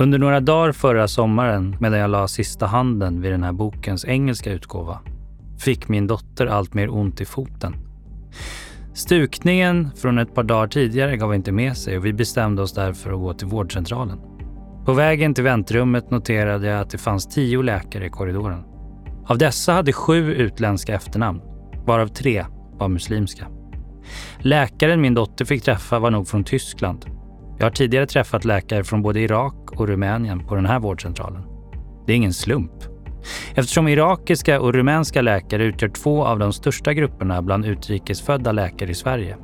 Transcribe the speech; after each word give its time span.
Under 0.00 0.18
några 0.18 0.40
dagar 0.40 0.72
förra 0.72 1.08
sommaren, 1.08 1.76
medan 1.80 1.98
jag 1.98 2.10
la 2.10 2.28
sista 2.28 2.66
handen 2.66 3.20
vid 3.20 3.32
den 3.32 3.42
här 3.42 3.52
bokens 3.52 4.04
engelska 4.04 4.52
utgåva, 4.52 4.98
fick 5.58 5.88
min 5.88 6.06
dotter 6.06 6.46
allt 6.46 6.74
mer 6.74 6.94
ont 6.94 7.20
i 7.20 7.24
foten. 7.24 7.76
Stukningen 8.94 9.90
från 9.96 10.18
ett 10.18 10.34
par 10.34 10.42
dagar 10.42 10.66
tidigare 10.66 11.16
gav 11.16 11.34
inte 11.34 11.52
med 11.52 11.76
sig 11.76 11.98
och 11.98 12.06
vi 12.06 12.12
bestämde 12.12 12.62
oss 12.62 12.74
därför 12.74 13.12
att 13.12 13.18
gå 13.18 13.34
till 13.34 13.46
vårdcentralen. 13.46 14.18
På 14.84 14.92
vägen 14.92 15.34
till 15.34 15.44
väntrummet 15.44 16.10
noterade 16.10 16.66
jag 16.66 16.80
att 16.80 16.90
det 16.90 16.98
fanns 16.98 17.28
tio 17.28 17.62
läkare 17.62 18.06
i 18.06 18.10
korridoren. 18.10 18.64
Av 19.26 19.38
dessa 19.38 19.72
hade 19.72 19.92
sju 19.92 20.34
utländska 20.34 20.94
efternamn, 20.94 21.40
varav 21.86 22.08
tre 22.08 22.44
var 22.72 22.88
muslimska. 22.88 23.46
Läkaren 24.38 25.00
min 25.00 25.14
dotter 25.14 25.44
fick 25.44 25.62
träffa 25.62 25.98
var 25.98 26.10
nog 26.10 26.28
från 26.28 26.44
Tyskland. 26.44 27.19
Jag 27.60 27.66
har 27.66 27.70
tidigare 27.70 28.06
träffat 28.06 28.44
läkare 28.44 28.84
från 28.84 29.02
både 29.02 29.20
Irak 29.20 29.70
och 29.72 29.88
Rumänien 29.88 30.46
på 30.46 30.54
den 30.54 30.66
här 30.66 30.80
vårdcentralen. 30.80 31.42
Det 32.06 32.12
är 32.12 32.16
ingen 32.16 32.32
slump. 32.32 32.72
Eftersom 33.54 33.88
irakiska 33.88 34.60
och 34.60 34.74
rumänska 34.74 35.22
läkare 35.22 35.64
utgör 35.64 35.88
två 35.88 36.24
av 36.24 36.38
de 36.38 36.52
största 36.52 36.94
grupperna 36.94 37.42
bland 37.42 37.66
utrikesfödda 37.66 38.52
läkare 38.52 38.90
i 38.90 38.94
Sverige. 38.94 39.36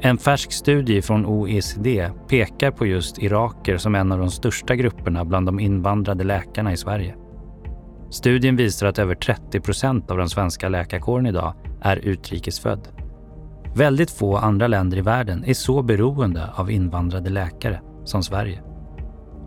En 0.00 0.18
färsk 0.18 0.52
studie 0.52 1.02
från 1.02 1.26
OECD 1.26 2.10
pekar 2.28 2.70
på 2.70 2.86
just 2.86 3.18
iraker 3.18 3.76
som 3.76 3.94
en 3.94 4.12
av 4.12 4.18
de 4.18 4.30
största 4.30 4.76
grupperna 4.76 5.24
bland 5.24 5.46
de 5.46 5.60
invandrade 5.60 6.24
läkarna 6.24 6.72
i 6.72 6.76
Sverige. 6.76 7.14
Studien 8.10 8.56
visar 8.56 8.86
att 8.86 8.98
över 8.98 9.14
30 9.14 9.60
procent 9.60 10.10
av 10.10 10.18
den 10.18 10.28
svenska 10.28 10.68
läkarkåren 10.68 11.26
idag 11.26 11.54
är 11.82 11.96
utrikesfödd. 11.96 13.01
Väldigt 13.74 14.10
få 14.10 14.36
andra 14.36 14.66
länder 14.66 14.98
i 14.98 15.00
världen 15.00 15.44
är 15.44 15.54
så 15.54 15.82
beroende 15.82 16.50
av 16.54 16.70
invandrade 16.70 17.30
läkare 17.30 17.80
som 18.04 18.22
Sverige. 18.22 18.62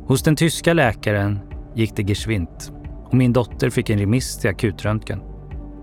Hos 0.07 0.23
den 0.23 0.35
tyska 0.35 0.73
läkaren 0.73 1.39
gick 1.75 1.95
det 1.95 2.03
geschwint 2.03 2.71
och 3.05 3.13
min 3.13 3.33
dotter 3.33 3.69
fick 3.69 3.89
en 3.89 3.99
remiss 3.99 4.37
till 4.37 4.49
akutröntgen. 4.49 5.21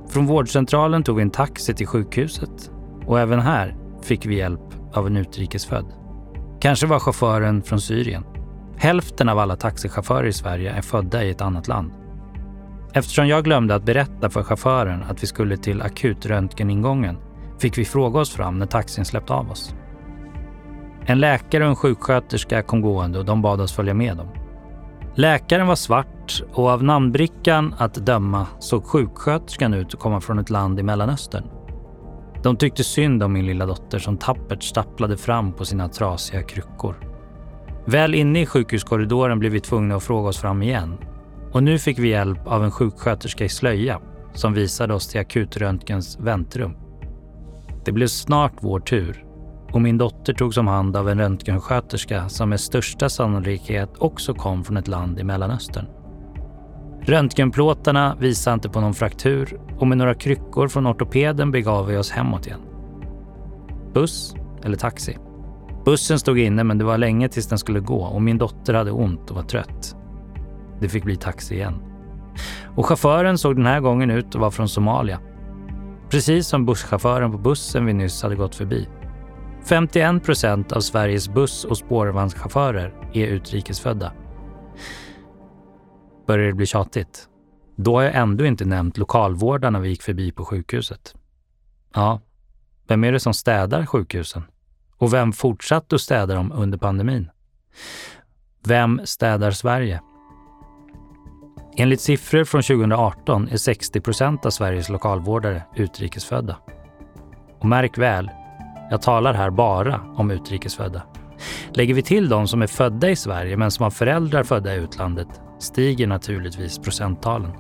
Från 0.09 0.27
vårdcentralen 0.27 1.03
tog 1.03 1.17
vi 1.17 1.23
en 1.23 1.31
taxi 1.31 1.75
till 1.75 1.87
sjukhuset 1.87 2.71
och 3.07 3.21
även 3.21 3.41
här 3.41 3.77
fick 4.03 4.27
vi 4.27 4.37
hjälp 4.37 4.61
av 4.93 5.07
en 5.07 5.17
utrikesfödd. 5.17 5.87
Kanske 6.61 6.87
var 6.87 6.99
chauffören 6.99 7.63
från 7.63 7.81
Syrien. 7.81 8.25
Hälften 8.77 9.29
av 9.29 9.39
alla 9.39 9.57
taxichaufförer 9.57 10.27
i 10.27 10.33
Sverige 10.33 10.71
är 10.73 10.83
födda 10.83 11.25
i 11.25 11.31
ett 11.31 11.41
annat 11.41 11.69
land. 11.69 11.93
Eftersom 12.93 13.29
jag 13.29 13.45
glömde 13.45 13.75
att 13.75 13.85
berätta 13.85 14.31
för 14.31 14.43
chauffören 14.43 15.03
att 15.03 15.23
vi 15.23 15.27
skulle 15.27 15.57
till 15.57 15.83
akutröntgeningången 15.83 17.17
fick 17.63 17.79
vi 17.79 17.85
fråga 17.85 18.21
oss 18.21 18.31
fram 18.31 18.59
när 18.59 18.67
taxin 18.67 19.05
släppte 19.05 19.33
av 19.33 19.51
oss. 19.51 19.75
En 21.07 21.21
läkare 21.21 21.65
och 21.65 21.71
en 21.71 21.77
sjuksköterska 21.77 22.63
kom 22.63 22.81
gående 22.81 23.19
och 23.19 23.25
de 23.25 23.43
bad 23.43 23.61
oss 23.61 23.73
följa 23.73 23.95
med 23.95 24.17
dem. 24.17 24.29
Läkaren 25.15 25.67
var 25.67 25.75
svart 25.75 26.43
och 26.53 26.69
av 26.69 26.85
namnbrickan 26.85 27.75
att 27.79 27.95
döma 27.95 28.47
såg 28.59 28.85
sjuksköterskan 28.85 29.75
ut 29.75 29.95
att 29.95 30.01
komma 30.01 30.21
från 30.21 30.39
ett 30.39 30.51
land 30.51 30.81
i 30.81 30.83
Mellanöstern. 30.83 31.45
De 32.43 32.57
tyckte 32.57 32.85
synd 32.85 33.23
om 33.23 33.33
min 33.33 33.47
lilla 33.47 33.67
dotter 33.67 33.99
som 33.99 34.17
tappert 34.17 34.63
stapplade 34.63 35.17
fram 35.17 35.53
på 35.53 35.65
sina 35.65 35.89
trasiga 35.89 36.43
kryckor. 36.43 36.95
Väl 37.85 38.15
inne 38.15 38.41
i 38.41 38.47
sjukhuskorridoren 38.47 39.39
blev 39.39 39.53
vi 39.53 39.61
tvungna 39.61 39.97
att 39.97 40.03
fråga 40.03 40.29
oss 40.29 40.39
fram 40.39 40.63
igen. 40.63 40.99
Och 41.53 41.63
nu 41.63 41.79
fick 41.79 41.99
vi 41.99 42.09
hjälp 42.09 42.47
av 42.47 42.65
en 42.65 42.71
sjuksköterska 42.71 43.45
i 43.45 43.49
slöja 43.49 44.01
som 44.35 44.55
visade 44.55 44.95
oss 44.95 45.09
till 45.09 45.21
akutröntgens 45.21 46.19
väntrum. 46.21 46.82
Det 47.85 47.93
blev 47.93 48.07
snart 48.07 48.53
vår 48.61 48.81
tur 48.81 49.25
och 49.73 49.83
min 49.83 49.99
dotter 49.99 50.35
togs 50.35 50.57
om 50.57 50.67
hand 50.67 50.97
av 50.97 51.09
en 51.09 51.19
röntgensköterska 51.19 52.29
som 52.29 52.49
med 52.49 52.61
största 52.61 53.09
sannolikhet 53.09 53.91
också 53.99 54.35
kom 54.35 54.65
från 54.65 54.77
ett 54.77 54.89
land 54.89 55.21
i 55.21 55.25
Mellanöstern. 55.25 55.87
Röntgenplåtarna 57.03 58.17
visade 58.21 58.55
inte 58.55 58.69
på 58.69 58.81
någon 58.81 58.95
fraktur 58.95 59.61
och 59.79 59.87
med 59.87 59.99
några 59.99 60.15
kryckor 60.15 60.69
från 60.69 60.87
ortopeden 60.87 61.51
begav 61.51 61.87
vi 61.87 61.97
oss 61.97 62.11
hemåt 62.11 62.47
igen. 62.47 62.61
Buss 63.95 64.35
eller 64.65 64.77
taxi? 64.77 65.19
Bussen 65.85 66.19
stod 66.19 66.39
inne 66.39 66.65
men 66.65 66.79
det 66.79 66.85
var 66.85 66.99
länge 66.99 67.29
tills 67.29 67.47
den 67.47 67.59
skulle 67.59 67.81
gå 67.81 68.05
och 68.05 68.23
min 68.23 68.39
dotter 68.39 68.75
hade 68.75 68.91
ont 68.91 69.31
och 69.31 69.37
var 69.37 69.43
trött. 69.43 69.97
Det 70.81 70.89
fick 70.89 71.05
bli 71.05 71.17
taxi 71.17 71.55
igen. 71.55 71.75
Och 72.77 72.87
chauffören 72.87 73.39
såg 73.39 73.57
den 73.57 73.67
här 73.67 73.81
gången 73.81 74.11
ut 74.11 74.27
att 74.27 74.35
vara 74.35 74.51
från 74.51 74.69
Somalia. 74.69 75.19
Precis 76.13 76.49
som 76.49 76.67
busschauffören 76.67 77.33
på 77.33 77.39
bussen 77.39 77.87
vi 77.87 77.93
nyss 77.93 78.23
hade 78.23 78.37
gått 78.37 78.55
förbi. 78.55 78.89
51 79.65 80.25
procent 80.25 80.73
av 80.73 80.81
Sveriges 80.81 81.29
buss 81.29 81.65
och 81.65 81.79
spårvagnschaufförer 81.79 82.95
är 83.13 83.27
utrikesfödda. 83.27 84.13
Börjar 86.27 86.47
det 86.47 86.53
bli 86.53 86.67
tjatigt? 86.67 87.29
Då 87.77 87.97
har 87.97 88.03
jag 88.03 88.15
ändå 88.15 88.47
inte 88.47 88.65
nämnt 88.65 88.99
lokalvårdarna 88.99 89.81
vi 89.81 89.89
gick 89.89 90.03
förbi 90.03 90.33
på 90.33 90.45
sjukhuset. 90.45 91.15
Ja, 91.95 92.21
vem 92.87 93.05
är 93.05 93.13
det 93.13 93.21
som 93.21 93.35
städar 93.35 93.87
sjukhusen? 93.87 94.43
Och 94.97 95.13
vem 95.13 95.33
fortsatte 95.33 95.95
att 95.95 96.01
städa 96.01 96.35
dem 96.35 96.53
under 96.53 96.79
pandemin? 96.79 97.31
Vem 98.65 99.01
städar 99.05 99.51
Sverige? 99.51 100.01
Enligt 101.77 102.01
siffror 102.01 102.45
från 102.45 102.63
2018 102.63 103.49
är 103.49 103.57
60 103.57 104.01
procent 104.01 104.47
av 104.47 104.51
Sveriges 104.51 104.89
lokalvårdare 104.89 105.63
utrikesfödda. 105.77 106.57
Och 107.61 107.67
märk 107.67 107.99
väl, 107.99 108.31
jag 108.91 109.03
talar 109.03 109.35
här 109.35 109.51
bara 109.51 110.01
om 110.01 110.31
utrikesfödda. 110.31 111.03
Lägger 111.75 111.95
vi 111.95 112.03
till 112.03 112.29
de 112.29 112.49
som 112.49 112.63
är 112.63 112.67
födda 112.67 113.11
i 113.11 113.17
Sverige 113.17 113.57
men 113.57 113.71
som 113.71 113.83
har 113.83 113.91
föräldrar 113.91 114.45
födda 114.45 114.75
i 114.75 114.79
utlandet 114.79 115.29
stiger 115.59 116.07
naturligtvis 116.07 116.79
procenttalen. 116.79 117.51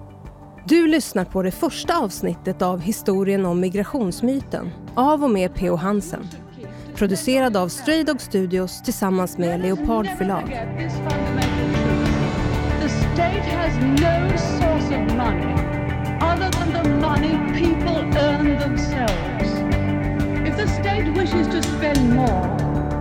Du 0.64 0.86
lyssnar 0.86 1.24
på 1.24 1.42
det 1.42 1.50
första 1.50 1.98
avsnittet 1.98 2.62
av 2.62 2.80
Historien 2.80 3.46
om 3.46 3.60
migrationsmyten 3.60 4.70
av 4.94 5.24
och 5.24 5.30
med 5.30 5.54
P.O. 5.54 5.76
Hansen. 5.76 6.28
Producerad 6.94 7.56
av 7.56 7.68
Stray 7.68 8.04
Dog 8.04 8.20
Studios 8.20 8.82
tillsammans 8.82 9.38
med 9.38 9.60
Leopard 9.60 10.06
förlag. 10.18 10.58
State 13.14 13.44
has 13.44 13.76
no 14.00 14.36
source 14.36 14.88
of 14.90 15.16
money 15.16 15.52
other 16.20 16.50
than 16.50 16.72
the 16.72 16.88
money 17.00 17.36
people 17.60 17.96
earn 18.18 18.58
themselves. 18.58 19.50
If 20.48 20.56
the 20.56 20.66
state 20.66 21.12
wishes 21.14 21.46
to 21.48 21.62
spend 21.62 22.14
more, 22.14 22.46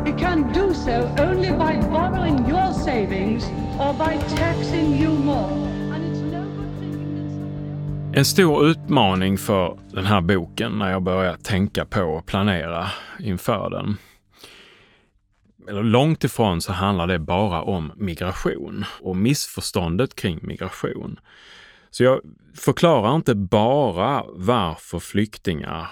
it 0.06 0.18
can 0.18 0.52
do 0.52 0.74
so 0.74 1.16
only 1.18 1.52
by 1.52 1.80
borrowing 1.90 2.46
your 2.46 2.74
savings 2.74 3.46
or 3.80 3.94
by 3.94 4.18
taxing 4.36 4.98
you 5.02 5.10
more. 5.10 5.68
En 8.14 8.26
stor 8.26 8.66
utmaning 8.66 9.38
för 9.38 9.78
den 9.92 10.06
här 10.06 10.22
boken 10.22 10.72
när 10.72 10.92
jag 10.92 11.04
börjar 11.04 11.34
tänka 11.34 11.86
på 11.86 12.02
och 12.02 12.26
planera 12.26 12.86
inför 13.20 13.70
den. 13.70 13.98
Eller 15.72 15.84
långt 15.84 16.24
ifrån 16.24 16.62
så 16.62 16.74
handlar 16.74 17.08
det 17.08 17.20
bara 17.20 17.62
om 17.62 17.92
migration 17.96 18.86
och 19.02 19.16
missförståndet 19.16 20.16
kring 20.16 20.40
migration. 20.42 21.20
Så 21.90 22.04
jag 22.04 22.22
förklarar 22.56 23.16
inte 23.16 23.36
bara 23.36 24.24
varför 24.30 25.00
flyktingar, 25.00 25.88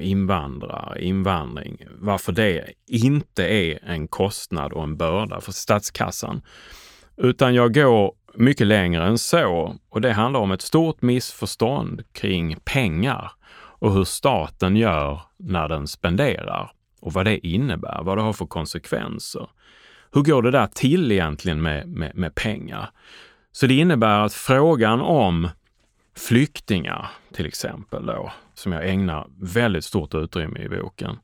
invandrare, 0.00 1.04
invandring, 1.04 1.78
varför 1.98 2.32
det 2.32 2.72
inte 2.86 3.44
är 3.44 3.78
en 3.84 4.08
kostnad 4.08 4.72
och 4.72 4.82
en 4.82 4.96
börda 4.96 5.40
för 5.40 5.52
statskassan. 5.52 6.42
Utan 7.16 7.54
jag 7.54 7.74
går 7.74 8.12
mycket 8.34 8.66
längre 8.66 9.06
än 9.06 9.18
så 9.18 9.76
och 9.88 10.00
det 10.00 10.12
handlar 10.12 10.40
om 10.40 10.50
ett 10.50 10.62
stort 10.62 11.02
missförstånd 11.02 12.02
kring 12.12 12.56
pengar 12.64 13.32
och 13.52 13.92
hur 13.92 14.04
staten 14.04 14.76
gör 14.76 15.20
när 15.36 15.68
den 15.68 15.86
spenderar 15.86 16.72
och 17.00 17.12
vad 17.12 17.24
det 17.24 17.46
innebär, 17.46 18.02
vad 18.02 18.18
det 18.18 18.22
har 18.22 18.32
för 18.32 18.46
konsekvenser. 18.46 19.48
Hur 20.12 20.22
går 20.22 20.42
det 20.42 20.50
där 20.50 20.66
till 20.66 21.12
egentligen 21.12 21.62
med, 21.62 21.88
med, 21.88 22.16
med 22.16 22.34
pengar? 22.34 22.90
Så 23.52 23.66
det 23.66 23.74
innebär 23.74 24.20
att 24.20 24.34
frågan 24.34 25.00
om 25.00 25.48
flyktingar 26.16 27.10
till 27.32 27.46
exempel 27.46 28.06
då, 28.06 28.32
som 28.54 28.72
jag 28.72 28.88
ägnar 28.88 29.26
väldigt 29.40 29.84
stort 29.84 30.14
utrymme 30.14 30.60
i 30.60 30.68
boken. 30.68 31.18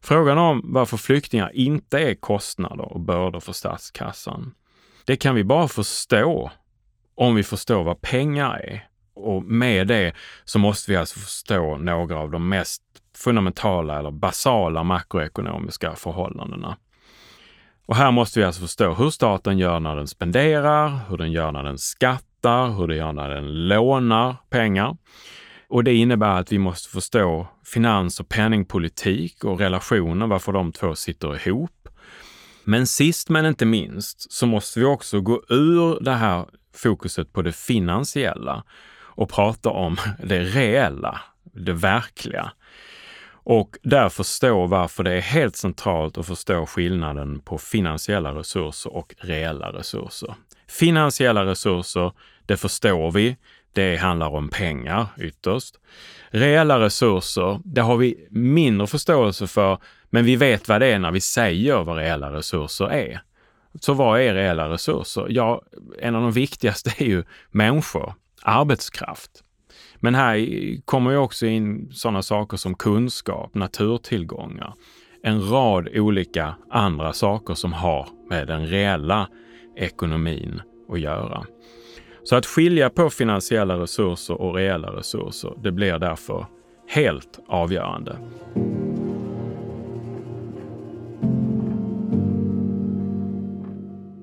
Frågan 0.00 0.38
om 0.38 0.62
varför 0.64 0.96
flyktingar 0.96 1.50
inte 1.54 1.98
är 1.98 2.14
kostnader 2.14 2.92
och 2.92 3.00
bördor 3.00 3.40
för 3.40 3.52
statskassan. 3.52 4.54
Det 5.04 5.16
kan 5.16 5.34
vi 5.34 5.44
bara 5.44 5.68
förstå 5.68 6.50
om 7.14 7.34
vi 7.34 7.42
förstår 7.42 7.84
vad 7.84 8.00
pengar 8.00 8.56
är. 8.56 8.88
Och 9.14 9.42
med 9.42 9.86
det 9.86 10.12
så 10.44 10.58
måste 10.58 10.90
vi 10.90 10.96
alltså 10.96 11.18
förstå 11.18 11.76
några 11.76 12.18
av 12.18 12.30
de 12.30 12.48
mest 12.48 12.82
fundamentala 13.24 13.98
eller 13.98 14.10
basala 14.10 14.82
makroekonomiska 14.82 15.94
förhållandena. 15.94 16.76
Och 17.86 17.96
här 17.96 18.10
måste 18.10 18.38
vi 18.38 18.44
alltså 18.44 18.60
förstå 18.60 18.94
hur 18.94 19.10
staten 19.10 19.58
gör 19.58 19.80
när 19.80 19.96
den 19.96 20.06
spenderar, 20.06 21.00
hur 21.08 21.16
den 21.16 21.32
gör 21.32 21.52
när 21.52 21.62
den 21.62 21.78
skattar, 21.78 22.68
hur 22.68 22.86
den 22.88 22.96
gör 22.96 23.12
när 23.12 23.28
den 23.28 23.68
lånar 23.68 24.36
pengar. 24.50 24.96
Och 25.68 25.84
det 25.84 25.94
innebär 25.94 26.40
att 26.40 26.52
vi 26.52 26.58
måste 26.58 26.88
förstå 26.88 27.46
finans 27.64 28.20
och 28.20 28.28
penningpolitik 28.28 29.44
och 29.44 29.58
relationer, 29.58 30.26
varför 30.26 30.52
de 30.52 30.72
två 30.72 30.94
sitter 30.94 31.48
ihop. 31.48 31.88
Men 32.64 32.86
sist 32.86 33.28
men 33.28 33.46
inte 33.46 33.66
minst 33.66 34.32
så 34.32 34.46
måste 34.46 34.80
vi 34.80 34.86
också 34.86 35.20
gå 35.20 35.42
ur 35.48 36.00
det 36.00 36.14
här 36.14 36.46
fokuset 36.74 37.32
på 37.32 37.42
det 37.42 37.52
finansiella 37.52 38.64
och 39.00 39.30
prata 39.30 39.70
om 39.70 39.96
det 40.24 40.40
reella, 40.40 41.20
det 41.52 41.72
verkliga. 41.72 42.52
Och 43.48 43.78
där 43.82 44.08
förstå 44.08 44.66
varför 44.66 45.04
det 45.04 45.12
är 45.12 45.20
helt 45.20 45.56
centralt 45.56 46.18
att 46.18 46.26
förstå 46.26 46.66
skillnaden 46.66 47.40
på 47.40 47.58
finansiella 47.58 48.34
resurser 48.34 48.96
och 48.96 49.14
reella 49.18 49.72
resurser. 49.72 50.34
Finansiella 50.66 51.46
resurser, 51.46 52.12
det 52.46 52.56
förstår 52.56 53.10
vi. 53.10 53.36
Det 53.72 53.96
handlar 53.96 54.28
om 54.28 54.48
pengar 54.48 55.06
ytterst. 55.18 55.74
Reella 56.30 56.80
resurser, 56.80 57.60
det 57.64 57.80
har 57.80 57.96
vi 57.96 58.26
mindre 58.30 58.86
förståelse 58.86 59.46
för, 59.46 59.78
men 60.10 60.24
vi 60.24 60.36
vet 60.36 60.68
vad 60.68 60.80
det 60.80 60.86
är 60.86 60.98
när 60.98 61.10
vi 61.10 61.20
säger 61.20 61.84
vad 61.84 61.96
reella 61.96 62.32
resurser 62.32 62.92
är. 62.92 63.22
Så 63.80 63.94
vad 63.94 64.20
är 64.20 64.34
reella 64.34 64.68
resurser? 64.68 65.26
Ja, 65.28 65.62
en 65.98 66.14
av 66.14 66.22
de 66.22 66.32
viktigaste 66.32 66.92
är 66.98 67.06
ju 67.06 67.24
människor, 67.50 68.14
arbetskraft. 68.42 69.30
Men 70.00 70.14
här 70.14 70.46
kommer 70.84 71.10
ju 71.10 71.16
också 71.16 71.46
in 71.46 71.88
sådana 71.92 72.22
saker 72.22 72.56
som 72.56 72.74
kunskap, 72.74 73.54
naturtillgångar, 73.54 74.74
en 75.22 75.50
rad 75.50 75.88
olika 75.94 76.54
andra 76.70 77.12
saker 77.12 77.54
som 77.54 77.72
har 77.72 78.08
med 78.30 78.46
den 78.46 78.66
reella 78.66 79.28
ekonomin 79.76 80.60
att 80.88 81.00
göra. 81.00 81.46
Så 82.22 82.36
att 82.36 82.46
skilja 82.46 82.90
på 82.90 83.10
finansiella 83.10 83.78
resurser 83.78 84.40
och 84.40 84.54
reella 84.54 84.96
resurser, 84.96 85.52
det 85.62 85.72
blir 85.72 85.98
därför 85.98 86.46
helt 86.88 87.40
avgörande. 87.48 88.16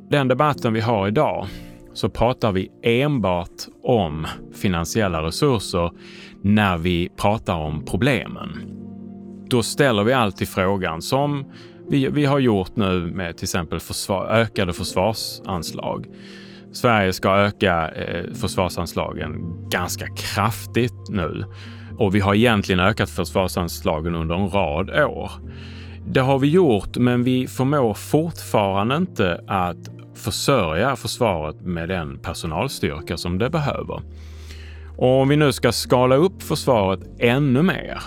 Den 0.09 0.27
debatten 0.27 0.73
vi 0.73 0.81
har 0.81 1.07
idag 1.07 1.47
så 1.95 2.09
pratar 2.09 2.51
vi 2.51 2.71
enbart 2.83 3.49
om 3.83 4.27
finansiella 4.53 5.23
resurser 5.23 5.91
när 6.41 6.77
vi 6.77 7.09
pratar 7.17 7.55
om 7.55 7.85
problemen. 7.85 8.49
Då 9.49 9.63
ställer 9.63 10.03
vi 10.03 10.13
alltid 10.13 10.47
frågan 10.47 11.01
som 11.01 11.51
vi, 11.89 12.07
vi 12.07 12.25
har 12.25 12.39
gjort 12.39 12.75
nu 12.75 12.99
med 12.99 13.37
till 13.37 13.45
exempel 13.45 13.79
försvar, 13.79 14.25
ökade 14.25 14.73
försvarsanslag. 14.73 16.05
Sverige 16.71 17.13
ska 17.13 17.37
öka 17.37 17.91
eh, 17.91 18.33
försvarsanslagen 18.33 19.39
ganska 19.69 20.07
kraftigt 20.07 21.09
nu 21.09 21.45
och 21.97 22.15
vi 22.15 22.19
har 22.19 22.35
egentligen 22.35 22.79
ökat 22.79 23.09
försvarsanslagen 23.09 24.15
under 24.15 24.35
en 24.35 24.49
rad 24.49 24.89
år. 24.89 25.31
Det 26.07 26.19
har 26.19 26.39
vi 26.39 26.47
gjort, 26.47 26.97
men 26.97 27.23
vi 27.23 27.47
förmår 27.47 27.93
fortfarande 27.93 28.95
inte 28.95 29.41
att 29.47 29.94
försörja 30.25 30.95
försvaret 30.95 31.61
med 31.61 31.89
den 31.89 32.17
personalstyrka 32.19 33.17
som 33.17 33.37
det 33.37 33.49
behöver. 33.49 34.01
Och 34.97 35.21
om 35.21 35.29
vi 35.29 35.35
nu 35.35 35.51
ska 35.51 35.71
skala 35.71 36.15
upp 36.15 36.43
försvaret 36.43 36.99
ännu 37.19 37.61
mer, 37.61 38.01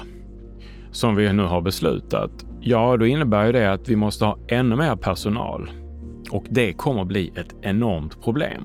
som 0.90 1.16
vi 1.16 1.32
nu 1.32 1.42
har 1.42 1.60
beslutat, 1.60 2.30
ja, 2.60 2.96
då 2.96 3.06
innebär 3.06 3.46
ju 3.46 3.52
det 3.52 3.72
att 3.72 3.88
vi 3.88 3.96
måste 3.96 4.24
ha 4.24 4.38
ännu 4.48 4.76
mer 4.76 4.96
personal. 4.96 5.70
Och 6.30 6.44
det 6.50 6.72
kommer 6.72 7.04
bli 7.04 7.32
ett 7.36 7.54
enormt 7.62 8.22
problem. 8.22 8.62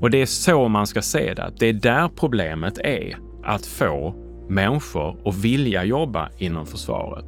Och 0.00 0.10
det 0.10 0.22
är 0.22 0.26
så 0.26 0.68
man 0.68 0.86
ska 0.86 1.02
se 1.02 1.34
det, 1.34 1.44
att 1.44 1.58
det 1.58 1.66
är 1.66 1.72
där 1.72 2.08
problemet 2.16 2.78
är. 2.78 3.16
Att 3.44 3.66
få 3.66 4.14
människor 4.48 5.28
att 5.28 5.36
vilja 5.36 5.84
jobba 5.84 6.28
inom 6.38 6.66
försvaret. 6.66 7.24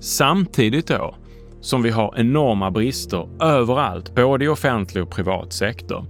Samtidigt 0.00 0.86
då 0.86 1.14
som 1.60 1.82
vi 1.82 1.90
har 1.90 2.14
enorma 2.16 2.70
brister 2.70 3.28
överallt, 3.42 4.14
både 4.14 4.44
i 4.44 4.48
offentlig 4.48 5.02
och 5.02 5.10
privat 5.10 5.52
sektor. 5.52 6.06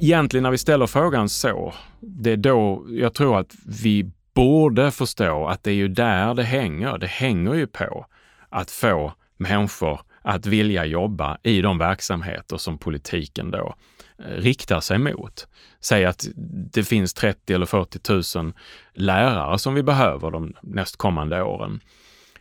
Egentligen 0.00 0.42
när 0.42 0.50
vi 0.50 0.58
ställer 0.58 0.86
frågan 0.86 1.28
så, 1.28 1.74
det 2.00 2.32
är 2.32 2.36
då 2.36 2.86
jag 2.88 3.14
tror 3.14 3.38
att 3.38 3.54
vi 3.82 4.10
borde 4.34 4.90
förstå 4.90 5.46
att 5.46 5.62
det 5.62 5.70
är 5.70 5.74
ju 5.74 5.88
där 5.88 6.34
det 6.34 6.42
hänger. 6.42 6.98
Det 6.98 7.06
hänger 7.06 7.54
ju 7.54 7.66
på 7.66 8.06
att 8.48 8.70
få 8.70 9.12
människor 9.36 10.00
att 10.22 10.46
vilja 10.46 10.84
jobba 10.84 11.38
i 11.42 11.60
de 11.60 11.78
verksamheter 11.78 12.56
som 12.56 12.78
politiken 12.78 13.50
då 13.50 13.74
eh, 14.18 14.30
riktar 14.30 14.80
sig 14.80 14.98
mot. 14.98 15.48
Säg 15.80 16.04
att 16.04 16.28
det 16.72 16.82
finns 16.82 17.14
30 17.14 17.54
eller 17.54 17.66
40 17.66 18.38
000 18.38 18.52
lärare 18.94 19.58
som 19.58 19.74
vi 19.74 19.82
behöver 19.82 20.30
de 20.30 20.54
nästkommande 20.62 21.42
åren. 21.42 21.80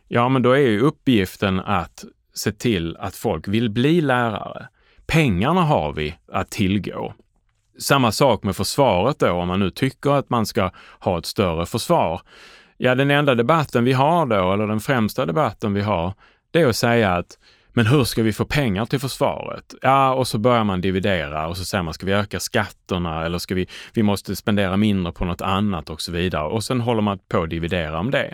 Ja, 0.07 0.29
men 0.29 0.41
då 0.41 0.51
är 0.51 0.57
ju 0.57 0.79
uppgiften 0.79 1.59
att 1.59 2.05
se 2.33 2.51
till 2.51 2.97
att 2.99 3.15
folk 3.15 3.47
vill 3.47 3.69
bli 3.69 4.01
lärare. 4.01 4.67
Pengarna 5.07 5.61
har 5.61 5.93
vi 5.93 6.15
att 6.31 6.49
tillgå. 6.49 7.13
Samma 7.79 8.11
sak 8.11 8.43
med 8.43 8.55
försvaret 8.55 9.19
då, 9.19 9.31
om 9.31 9.47
man 9.47 9.59
nu 9.59 9.69
tycker 9.69 10.11
att 10.11 10.29
man 10.29 10.45
ska 10.45 10.71
ha 10.99 11.17
ett 11.17 11.25
större 11.25 11.65
försvar. 11.65 12.21
Ja, 12.77 12.95
den 12.95 13.11
enda 13.11 13.35
debatten 13.35 13.83
vi 13.83 13.93
har 13.93 14.25
då, 14.25 14.53
eller 14.53 14.67
den 14.67 14.79
främsta 14.79 15.25
debatten 15.25 15.73
vi 15.73 15.81
har, 15.81 16.13
det 16.51 16.61
är 16.61 16.67
att 16.67 16.75
säga 16.75 17.13
att 17.13 17.37
men 17.77 17.87
hur 17.87 18.03
ska 18.03 18.23
vi 18.23 18.33
få 18.33 18.45
pengar 18.45 18.85
till 18.85 18.99
försvaret? 18.99 19.75
Ja, 19.81 20.13
och 20.13 20.27
så 20.27 20.37
börjar 20.37 20.63
man 20.63 20.81
dividera 20.81 21.47
och 21.47 21.57
så 21.57 21.65
säger 21.65 21.83
man, 21.83 21.93
ska 21.93 22.05
vi 22.05 22.11
öka 22.11 22.39
skatterna 22.39 23.25
eller 23.25 23.37
ska 23.37 23.55
vi, 23.55 23.67
vi 23.93 24.03
måste 24.03 24.35
spendera 24.35 24.77
mindre 24.77 25.13
på 25.13 25.25
något 25.25 25.41
annat 25.41 25.89
och 25.89 26.01
så 26.01 26.11
vidare. 26.11 26.47
Och 26.47 26.63
sen 26.63 26.81
håller 26.81 27.01
man 27.01 27.19
på 27.29 27.43
att 27.43 27.49
dividera 27.49 27.99
om 27.99 28.11
det. 28.11 28.33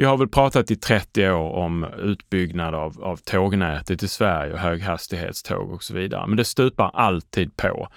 Vi 0.00 0.06
har 0.06 0.16
väl 0.16 0.28
pratat 0.28 0.70
i 0.70 0.76
30 0.76 1.30
år 1.30 1.52
om 1.52 1.84
utbyggnad 1.84 2.74
av, 2.74 3.02
av 3.02 3.16
tågnätet 3.16 4.02
i 4.02 4.08
Sverige 4.08 4.52
och 4.52 4.58
höghastighetståg 4.58 5.72
och 5.72 5.82
så 5.82 5.94
vidare. 5.94 6.26
Men 6.26 6.36
det 6.36 6.44
stupar 6.44 6.90
alltid 6.94 7.56
på. 7.56 7.88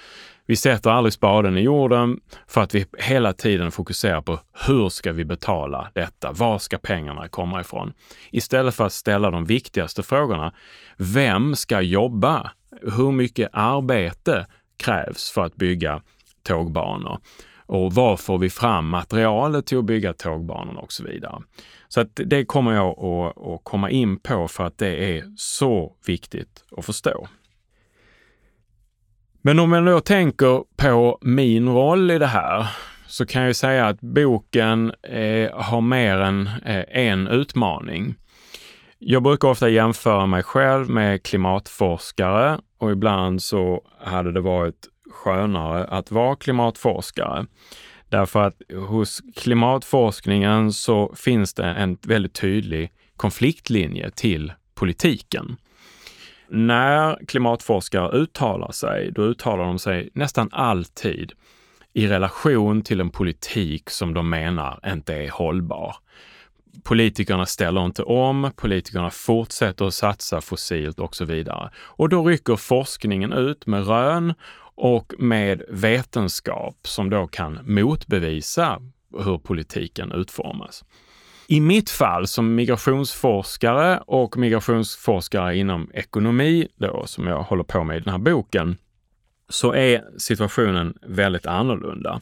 Vi 0.46 0.56
sätter 0.56 0.90
aldrig 0.90 1.14
spaden 1.14 1.58
i 1.58 1.62
jorden 1.62 2.20
för 2.48 2.62
att 2.62 2.76
vi 2.76 2.86
hela 2.98 3.34
tiden 3.34 3.72
fokuserar 3.72 4.22
på 4.22 4.40
hur 4.68 4.90
ska 4.90 5.12
vi 5.12 5.26
betala 5.26 5.92
detta? 5.94 6.32
Var 6.32 6.60
ska 6.60 6.78
pengarna 6.78 7.28
komma 7.28 7.62
ifrån? 7.62 7.94
Istället 8.32 8.76
för 8.76 8.86
att 8.86 8.94
ställa 8.94 9.32
de 9.32 9.46
viktigaste 9.46 10.04
frågorna. 10.04 10.54
Vem 10.98 11.56
ska 11.56 11.82
jobba? 11.82 12.52
Hur 12.82 13.12
mycket 13.12 13.50
arbete 13.54 14.48
krävs 14.78 15.32
för 15.32 15.46
att 15.46 15.56
bygga 15.56 16.02
tågbanor? 16.44 17.20
Och 17.65 17.94
var 17.94 18.18
får 18.18 18.38
vi 18.38 18.50
fram 18.50 18.89
materialet 18.89 19.65
till 19.65 19.77
att 19.77 19.86
bygga 19.86 20.13
tågbanorna 20.13 20.80
och 20.80 20.92
så 20.92 21.04
vidare. 21.04 21.42
Så 21.88 22.01
att 22.01 22.10
det 22.25 22.45
kommer 22.45 22.74
jag 22.74 23.00
att, 23.00 23.63
komma 23.63 23.89
in 23.89 24.19
på 24.19 24.48
för 24.48 24.63
att 24.63 24.77
det 24.77 25.18
är 25.18 25.24
så 25.38 25.95
viktigt 26.07 26.65
att 26.77 26.86
förstå. 26.86 27.27
Men 29.42 29.60
om 29.60 29.71
jag 29.71 29.86
då 29.86 30.00
tänker 30.00 30.63
på 30.77 31.18
min 31.21 31.70
roll 31.70 32.12
i 32.12 32.17
det 32.17 32.27
här 32.27 32.67
så 33.08 33.25
kan 33.25 33.43
jag 33.43 33.55
säga 33.55 33.88
att 33.88 34.01
boken 34.01 34.93
eh, 35.03 35.51
har 35.53 35.82
mer 35.82 36.17
än 36.17 36.48
eh, 36.48 36.84
en 36.89 37.27
utmaning. 37.27 38.15
Jag 39.00 39.24
brukar 39.24 39.48
ofta 39.48 39.70
jämföra 39.70 40.25
mig 40.25 40.43
själv 40.43 40.89
med 40.89 41.24
klimatforskare 41.24 42.60
och 42.77 42.91
ibland 42.91 43.43
så 43.43 43.82
hade 44.00 44.32
det 44.32 44.41
varit 44.41 44.88
skönare 45.13 45.84
att 45.84 46.12
vara 46.12 46.36
klimatforskare. 46.36 47.46
Därför 48.10 48.43
att 48.43 48.62
hos 48.88 49.22
klimatforskningen 49.36 50.74
så 50.74 51.13
finns 51.15 51.53
det 51.53 51.65
en 51.65 51.98
väldigt 52.01 52.34
tydlig 52.34 52.91
konfliktlinje 53.17 54.10
till 54.10 54.53
politiken. 54.75 55.55
När 56.48 57.25
klimatforskare 57.27 58.17
uttalar 58.17 58.72
sig, 58.72 59.12
då 59.12 59.22
uttalar 59.22 59.63
de 59.63 59.79
sig 59.79 60.10
nästan 60.13 60.50
alltid 60.51 61.32
i 61.93 62.08
relation 62.08 62.82
till 62.82 63.00
en 63.00 63.10
politik 63.10 63.89
som 63.89 64.13
de 64.13 64.29
menar 64.29 64.79
inte 64.86 65.13
är 65.13 65.29
hållbar. 65.29 65.96
Politikerna 66.84 67.46
ställer 67.46 67.86
inte 67.86 68.03
om, 68.03 68.51
politikerna 68.55 69.10
fortsätter 69.10 69.86
att 69.86 69.93
satsa 69.93 70.41
fossilt 70.41 71.00
och 71.00 71.15
så 71.15 71.25
vidare. 71.25 71.70
Och 71.77 72.10
då 72.10 72.27
rycker 72.27 72.55
forskningen 72.55 73.34
ut 73.34 73.65
med 73.65 73.88
rön 73.88 74.34
och 74.75 75.13
med 75.18 75.63
vetenskap 75.70 76.77
som 76.84 77.10
då 77.10 77.27
kan 77.27 77.60
motbevisa 77.63 78.82
hur 79.18 79.38
politiken 79.38 80.12
utformas. 80.12 80.84
I 81.48 81.62
mitt 81.62 81.89
fall 81.89 82.27
som 82.27 82.56
migrationsforskare 82.56 84.00
och 84.08 84.38
migrationsforskare 84.38 85.58
inom 85.58 85.92
ekonomi 85.94 86.68
då, 86.75 87.03
som 87.06 87.27
jag 87.27 87.44
håller 87.44 87.63
på 87.63 87.84
med 87.84 87.98
i 87.98 88.00
den 88.00 88.12
här 88.12 88.20
boken, 88.20 88.77
så 89.50 89.74
är 89.74 90.03
situationen 90.18 90.98
väldigt 91.01 91.46
annorlunda. 91.46 92.22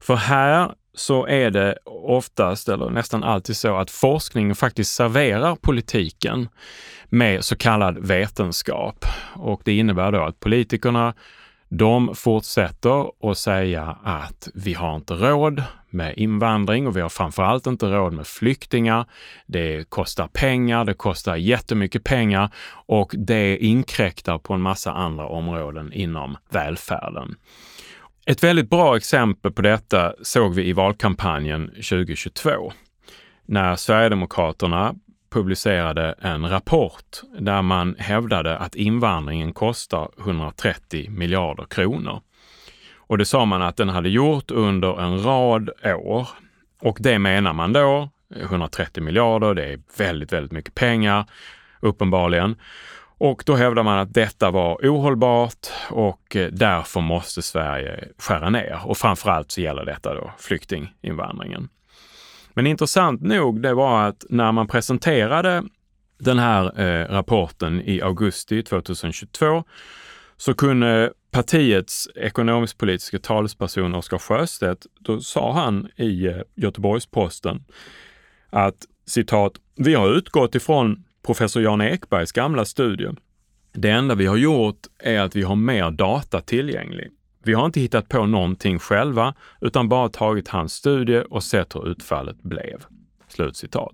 För 0.00 0.14
här 0.14 0.74
så 0.94 1.26
är 1.26 1.50
det 1.50 1.78
oftast, 1.84 2.68
eller 2.68 2.90
nästan 2.90 3.24
alltid 3.24 3.56
så, 3.56 3.76
att 3.76 3.90
forskningen 3.90 4.56
faktiskt 4.56 4.94
serverar 4.94 5.56
politiken 5.56 6.48
med 7.08 7.44
så 7.44 7.56
kallad 7.56 7.98
vetenskap. 8.06 9.04
Och 9.34 9.62
det 9.64 9.76
innebär 9.76 10.12
då 10.12 10.24
att 10.24 10.40
politikerna 10.40 11.14
de 11.68 12.14
fortsätter 12.14 13.10
att 13.30 13.38
säga 13.38 13.96
att 14.04 14.48
vi 14.54 14.74
har 14.74 14.96
inte 14.96 15.14
råd 15.14 15.62
med 15.90 16.18
invandring 16.18 16.86
och 16.86 16.96
vi 16.96 17.00
har 17.00 17.08
framförallt 17.08 17.66
inte 17.66 17.86
råd 17.86 18.12
med 18.12 18.26
flyktingar. 18.26 19.06
Det 19.46 19.90
kostar 19.90 20.28
pengar, 20.28 20.84
det 20.84 20.94
kostar 20.94 21.36
jättemycket 21.36 22.04
pengar 22.04 22.50
och 22.86 23.14
det 23.18 23.56
inkräktar 23.56 24.38
på 24.38 24.54
en 24.54 24.60
massa 24.60 24.92
andra 24.92 25.26
områden 25.26 25.92
inom 25.92 26.36
välfärden. 26.50 27.34
Ett 28.26 28.44
väldigt 28.44 28.70
bra 28.70 28.96
exempel 28.96 29.52
på 29.52 29.62
detta 29.62 30.14
såg 30.22 30.54
vi 30.54 30.68
i 30.68 30.72
valkampanjen 30.72 31.68
2022 31.68 32.72
när 33.46 33.76
Sverigedemokraterna 33.76 34.94
publicerade 35.30 36.14
en 36.18 36.50
rapport 36.50 37.22
där 37.38 37.62
man 37.62 37.94
hävdade 37.98 38.58
att 38.58 38.74
invandringen 38.74 39.52
kostar 39.52 40.08
130 40.18 41.10
miljarder 41.10 41.64
kronor. 41.64 42.20
Och 42.96 43.18
det 43.18 43.24
sa 43.24 43.44
man 43.44 43.62
att 43.62 43.76
den 43.76 43.88
hade 43.88 44.08
gjort 44.08 44.50
under 44.50 45.00
en 45.00 45.22
rad 45.22 45.70
år. 45.84 46.28
Och 46.80 46.98
det 47.00 47.18
menar 47.18 47.52
man 47.52 47.72
då, 47.72 48.10
130 48.34 49.02
miljarder, 49.02 49.54
det 49.54 49.72
är 49.72 49.80
väldigt, 49.98 50.32
väldigt 50.32 50.52
mycket 50.52 50.74
pengar, 50.74 51.24
uppenbarligen. 51.80 52.56
Och 53.20 53.42
då 53.46 53.56
hävdar 53.56 53.82
man 53.82 53.98
att 53.98 54.14
detta 54.14 54.50
var 54.50 54.74
ohållbart 54.74 55.66
och 55.90 56.36
eh, 56.36 56.48
därför 56.52 57.00
måste 57.00 57.42
Sverige 57.42 58.08
skära 58.18 58.50
ner. 58.50 58.80
Och 58.84 58.98
framförallt 58.98 59.50
så 59.50 59.60
gäller 59.60 59.84
detta 59.84 60.14
då 60.14 60.30
flyktinginvandringen. 60.38 61.68
Men 62.58 62.66
intressant 62.66 63.22
nog, 63.22 63.62
det 63.62 63.74
var 63.74 64.08
att 64.08 64.24
när 64.28 64.52
man 64.52 64.66
presenterade 64.66 65.62
den 66.18 66.38
här 66.38 66.80
eh, 66.80 67.12
rapporten 67.12 67.80
i 67.80 68.02
augusti 68.02 68.62
2022 68.62 69.64
så 70.36 70.54
kunde 70.54 71.12
partiets 71.30 72.08
ekonomisk-politiska 72.14 73.18
talesperson 73.18 73.94
Oskar 73.94 74.18
Sjöstedt, 74.18 74.86
då 75.00 75.20
sa 75.20 75.52
han 75.52 75.88
i 75.96 76.26
eh, 76.26 76.36
Göteborgs-Posten 76.54 77.64
att 78.50 78.86
citat, 79.06 79.52
vi 79.76 79.94
har 79.94 80.16
utgått 80.16 80.54
ifrån 80.54 81.04
professor 81.26 81.62
Jan 81.62 81.80
Ekbergs 81.80 82.32
gamla 82.32 82.64
studie. 82.64 83.08
Det 83.72 83.90
enda 83.90 84.14
vi 84.14 84.26
har 84.26 84.36
gjort 84.36 84.86
är 84.98 85.20
att 85.20 85.36
vi 85.36 85.42
har 85.42 85.56
mer 85.56 85.90
data 85.90 86.40
tillgänglig. 86.40 87.10
Vi 87.48 87.54
har 87.54 87.66
inte 87.66 87.80
hittat 87.80 88.08
på 88.08 88.26
någonting 88.26 88.78
själva, 88.78 89.34
utan 89.60 89.88
bara 89.88 90.08
tagit 90.08 90.48
hans 90.48 90.72
studie 90.72 91.22
och 91.30 91.42
sett 91.42 91.74
hur 91.74 91.88
utfallet 91.88 92.42
blev. 92.42 92.84
Slutcitat. 93.28 93.92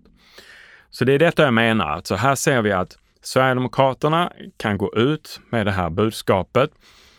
Så 0.91 1.05
det 1.05 1.13
är 1.13 1.19
detta 1.19 1.43
jag 1.43 1.55
menar. 1.55 1.87
Alltså 1.87 2.15
här 2.15 2.35
ser 2.35 2.63
vi 2.63 2.73
att 2.73 2.99
Sverigedemokraterna 3.23 4.33
kan 4.57 4.79
gå 4.79 4.95
ut 4.97 5.41
med 5.51 5.67
det 5.67 5.73
här 5.73 5.91
budskapet 5.91 6.71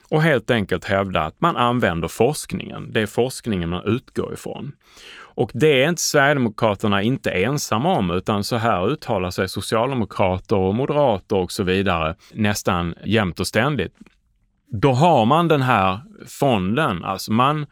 och 0.09 0.21
helt 0.21 0.51
enkelt 0.51 0.85
hävda 0.85 1.21
att 1.21 1.41
man 1.41 1.57
använder 1.57 2.07
forskningen. 2.07 2.93
Det 2.93 3.01
är 3.01 3.05
forskningen 3.05 3.69
man 3.69 3.83
utgår 3.85 4.33
ifrån. 4.33 4.71
Och 5.17 5.51
det 5.53 5.83
är 5.83 5.89
inte 5.89 6.01
Sverigedemokraterna 6.01 7.01
inte 7.01 7.31
ensamma 7.31 7.97
om, 7.97 8.11
utan 8.11 8.43
så 8.43 8.55
här 8.55 8.91
uttalar 8.91 9.31
sig 9.31 9.49
socialdemokrater 9.49 10.55
och 10.55 10.75
moderater 10.75 11.35
och 11.35 11.51
så 11.51 11.63
vidare 11.63 12.15
nästan 12.33 12.95
jämt 13.05 13.39
och 13.39 13.47
ständigt. 13.47 13.93
Då 14.71 14.91
har 14.91 15.25
man 15.25 15.47
den 15.47 15.61
här 15.61 15.99
fonden, 16.27 17.03
alltså 17.03 17.31
man, 17.31 17.65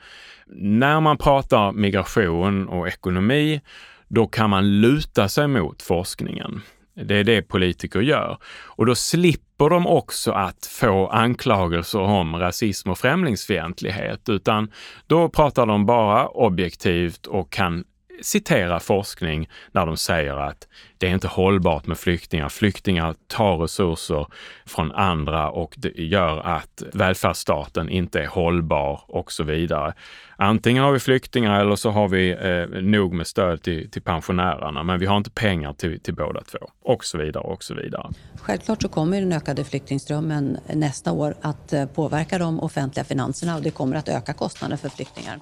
när 0.56 1.00
man 1.00 1.18
pratar 1.18 1.72
migration 1.72 2.68
och 2.68 2.88
ekonomi, 2.88 3.62
då 4.08 4.28
kan 4.28 4.50
man 4.50 4.82
luta 4.82 5.30
sig 5.30 5.48
mot 5.48 5.82
forskningen. 5.82 6.62
Det 6.96 7.16
är 7.16 7.24
det 7.24 7.42
politiker 7.42 8.00
gör. 8.00 8.38
Och 8.66 8.86
då 8.86 8.96
slipper 8.96 9.70
de 9.70 9.88
också 9.88 10.32
att 10.32 10.66
få 10.80 11.08
anklagelser 11.08 12.00
om 12.00 12.36
rasism 12.36 12.90
och 12.90 12.98
främlingsfientlighet, 12.98 14.30
utan 14.30 14.72
då 15.08 15.30
pratar 15.30 15.66
de 15.66 15.86
bara 15.86 16.28
objektivt 16.28 17.26
och 17.26 17.52
kan 17.52 17.84
citera 18.24 18.80
forskning 18.80 19.50
när 19.72 19.86
de 19.86 19.98
säger 19.98 20.38
att 20.38 20.68
det 20.98 21.08
är 21.08 21.14
inte 21.14 21.28
hållbart 21.28 21.88
med 21.88 21.98
flyktingar. 21.98 22.50
Flyktingar 22.50 23.16
tar 23.28 23.58
resurser 23.58 24.28
från 24.66 24.92
andra 24.92 25.50
och 25.50 25.76
det 25.78 25.90
gör 25.96 26.40
att 26.40 26.84
välfärdsstaten 26.94 27.90
inte 27.90 28.20
är 28.22 28.28
hållbar 28.28 29.02
och 29.08 29.32
så 29.32 29.44
vidare. 29.44 29.94
Antingen 30.36 30.84
har 30.84 30.92
vi 30.92 31.00
flyktingar 31.00 31.60
eller 31.60 31.76
så 31.76 31.90
har 31.90 32.08
vi 32.08 32.32
eh, 32.32 32.82
nog 32.82 33.14
med 33.14 33.28
stöd 33.28 33.62
till, 33.62 33.92
till 33.92 34.02
pensionärerna, 34.02 34.84
men 34.84 35.00
vi 35.00 35.06
har 35.06 35.18
inte 35.18 35.30
pengar 35.30 35.74
till, 35.74 36.00
till 36.00 36.16
båda 36.16 36.42
två 36.42 36.60
och 36.84 37.06
så 37.06 37.18
vidare 37.18 37.44
och 37.44 37.64
så 37.64 37.74
vidare. 37.74 38.10
Självklart 38.36 38.82
så 38.82 38.90
kommer 38.90 39.22
den 39.22 39.34
ökade 39.34 39.64
flyktingströmmen 39.64 40.58
nästa 40.74 41.12
år 41.12 41.36
att 41.42 41.74
eh, 41.74 41.86
påverka 41.86 42.38
de 42.38 42.60
offentliga 42.60 43.04
finanserna 43.04 43.56
och 43.56 43.62
det 43.62 43.72
kommer 43.72 43.96
att 43.96 44.10
öka 44.10 44.34
kostnaderna 44.34 44.78
för 44.78 44.90
flyktingar. 44.90 45.40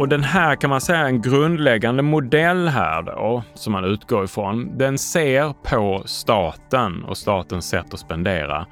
Och 0.00 0.08
den 0.08 0.22
här 0.22 0.56
kan 0.56 0.70
man 0.70 0.80
säga 0.80 0.98
är 0.98 1.04
en 1.04 1.22
grundläggande 1.22 2.02
modell 2.02 2.68
här 2.68 3.02
då, 3.02 3.42
som 3.54 3.72
man 3.72 3.84
utgår 3.84 4.24
ifrån. 4.24 4.78
Den 4.78 4.98
ser 4.98 5.52
på 5.62 6.02
staten 6.06 7.04
och 7.04 7.16
statens 7.16 7.68
sätt 7.68 7.94
att 7.94 8.00
spendera 8.00 8.66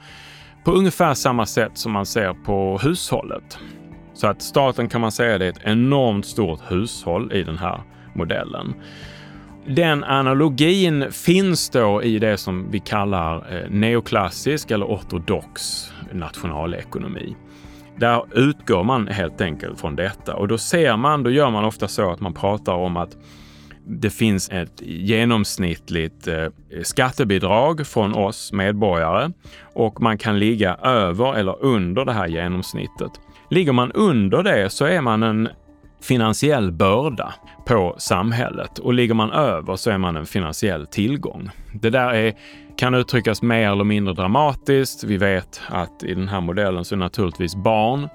på 0.65 0.73
ungefär 0.73 1.15
samma 1.15 1.47
sätt 1.47 1.71
som 1.75 1.93
man 1.93 2.07
ser 2.07 2.35
på 2.45 2.79
hushållet. 2.83 3.59
Så 4.15 4.27
att 4.27 4.43
staten 4.43 4.89
kan 4.89 5.01
man 5.01 5.13
säga 5.13 5.39
det 5.39 5.45
är 5.45 5.51
ett 5.51 5.61
enormt 5.65 6.27
stort 6.27 6.61
hushåll 6.69 7.33
i 7.33 7.43
den 7.43 7.59
här 7.59 7.81
modellen. 8.15 8.75
Den 9.67 10.05
analogin 10.05 11.13
finns 11.13 11.71
då 11.71 12.03
i 12.03 12.19
det 12.19 12.37
som 12.37 12.71
vi 12.71 12.81
kallar 12.81 13.37
eh, 13.37 13.71
neoklassisk 13.71 14.71
eller 14.71 14.87
ortodox 14.87 15.85
nationalekonomi. 16.13 17.37
Där 17.99 18.23
utgår 18.35 18.85
man 18.85 19.09
helt 19.09 19.41
enkelt 19.41 19.81
från 19.81 19.97
detta 19.97 20.35
och 20.35 20.49
då 20.49 20.59
ser 20.59 20.97
man, 20.97 21.23
då 21.23 21.31
gör 21.31 21.51
man 21.51 21.65
ofta 21.65 21.89
så 21.89 22.11
att 22.11 22.21
man 22.21 22.35
pratar 22.35 22.73
om 22.73 22.97
att 22.97 23.17
det 23.87 24.11
finns 24.11 24.49
ett 24.51 24.83
genomsnittligt 24.83 26.29
eh, 26.29 26.47
skattebidrag 26.83 27.87
från 27.87 28.15
oss 28.15 28.53
medborgare 28.53 29.33
och 29.75 30.01
man 30.01 30.19
kan 30.19 30.39
ligga 30.39 30.75
över 30.75 31.35
eller 31.35 31.65
under 31.65 32.05
det 32.05 32.13
här 32.13 32.27
genomsnittet. 32.27 33.11
Ligger 33.51 33.73
man 33.73 33.93
under 33.93 34.43
det 34.43 34.71
så 34.71 34.85
är 34.85 35.01
man 35.01 35.23
en 35.23 35.49
finansiell 36.03 36.73
börda 36.73 37.35
på 37.67 37.95
samhället 37.99 38.79
och 38.79 38.95
ligger 38.95 39.15
man 39.15 39.31
över 39.31 39.77
så 39.77 39.91
är 39.91 39.99
man 39.99 40.17
en 40.17 40.27
finansiell 40.27 40.87
tillgång. 40.87 41.51
Det 41.75 41.91
där 41.91 42.15
är 42.15 42.35
kan 42.79 42.95
uttryckas 42.95 43.43
mer 43.43 43.71
eller 43.71 43.85
mindre 43.85 44.15
dramatiskt. 44.15 45.05
Vi 45.05 45.17
vet 45.17 45.61
att 45.69 46.03
i 46.03 46.15
den 46.15 46.29
här 46.29 46.41
modellen 46.41 46.85
så 46.85 46.95
är 46.95 46.99
naturligtvis 46.99 47.57
barn 47.57 48.09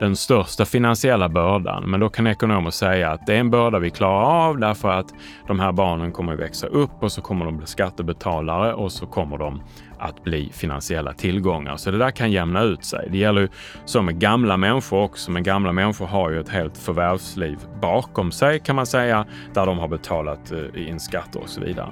den 0.00 0.16
största 0.16 0.64
finansiella 0.64 1.28
bördan. 1.28 1.90
Men 1.90 2.00
då 2.00 2.08
kan 2.08 2.26
ekonomer 2.26 2.70
säga 2.70 3.10
att 3.10 3.26
det 3.26 3.34
är 3.34 3.40
en 3.40 3.50
börda 3.50 3.78
vi 3.78 3.90
klarar 3.90 4.48
av 4.48 4.58
därför 4.58 4.90
att 4.90 5.14
de 5.46 5.60
här 5.60 5.72
barnen 5.72 6.12
kommer 6.12 6.32
att 6.32 6.38
växa 6.38 6.66
upp 6.66 7.02
och 7.02 7.12
så 7.12 7.20
kommer 7.22 7.44
de 7.44 7.56
bli 7.56 7.66
skattebetalare 7.66 8.74
och 8.74 8.92
så 8.92 9.06
kommer 9.06 9.38
de 9.38 9.62
att 9.98 10.24
bli 10.24 10.50
finansiella 10.52 11.12
tillgångar. 11.12 11.76
Så 11.76 11.90
det 11.90 11.98
där 11.98 12.10
kan 12.10 12.32
jämna 12.32 12.62
ut 12.62 12.84
sig. 12.84 13.08
Det 13.12 13.18
gäller 13.18 13.40
ju 13.40 13.48
så 13.84 14.02
med 14.02 14.20
gamla 14.20 14.56
människor 14.56 15.02
också, 15.02 15.30
men 15.30 15.42
gamla 15.42 15.72
människor 15.72 16.06
har 16.06 16.30
ju 16.30 16.40
ett 16.40 16.48
helt 16.48 16.78
förvärvsliv 16.78 17.58
bakom 17.82 18.32
sig 18.32 18.60
kan 18.60 18.76
man 18.76 18.86
säga, 18.86 19.26
där 19.54 19.66
de 19.66 19.78
har 19.78 19.88
betalat 19.88 20.52
eh, 20.52 20.88
in 20.88 21.00
skatter 21.00 21.40
och 21.40 21.48
så 21.48 21.60
vidare. 21.60 21.88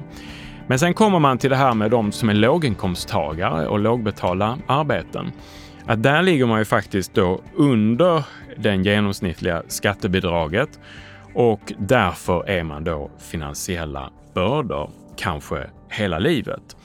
Men 0.69 0.79
sen 0.79 0.95
kommer 0.95 1.19
man 1.19 1.39
till 1.39 1.51
det 1.51 1.57
här 1.57 1.75
med 1.75 1.91
de 1.91 2.13
som 2.13 2.29
är 2.29 2.35
låginkomsttagare 2.35 3.69
och 3.69 3.79
lågbetalda 3.79 4.59
arbeten. 4.67 5.33
Att 5.87 6.03
där 6.03 6.23
ligger 6.23 6.47
man 6.47 6.59
ju 6.59 6.65
faktiskt 6.65 7.15
då 7.15 7.41
under 7.55 8.25
den 8.57 8.85
genomsnittliga 8.85 9.63
skattebidraget 9.69 10.69
och 11.35 11.73
därför 11.79 12.49
är 12.49 12.63
man 12.63 12.85
då 12.85 13.11
finansiella 13.19 14.11
bördor, 14.35 14.91
kanske 15.17 15.67
hela 15.89 16.19
livet. 16.19 16.77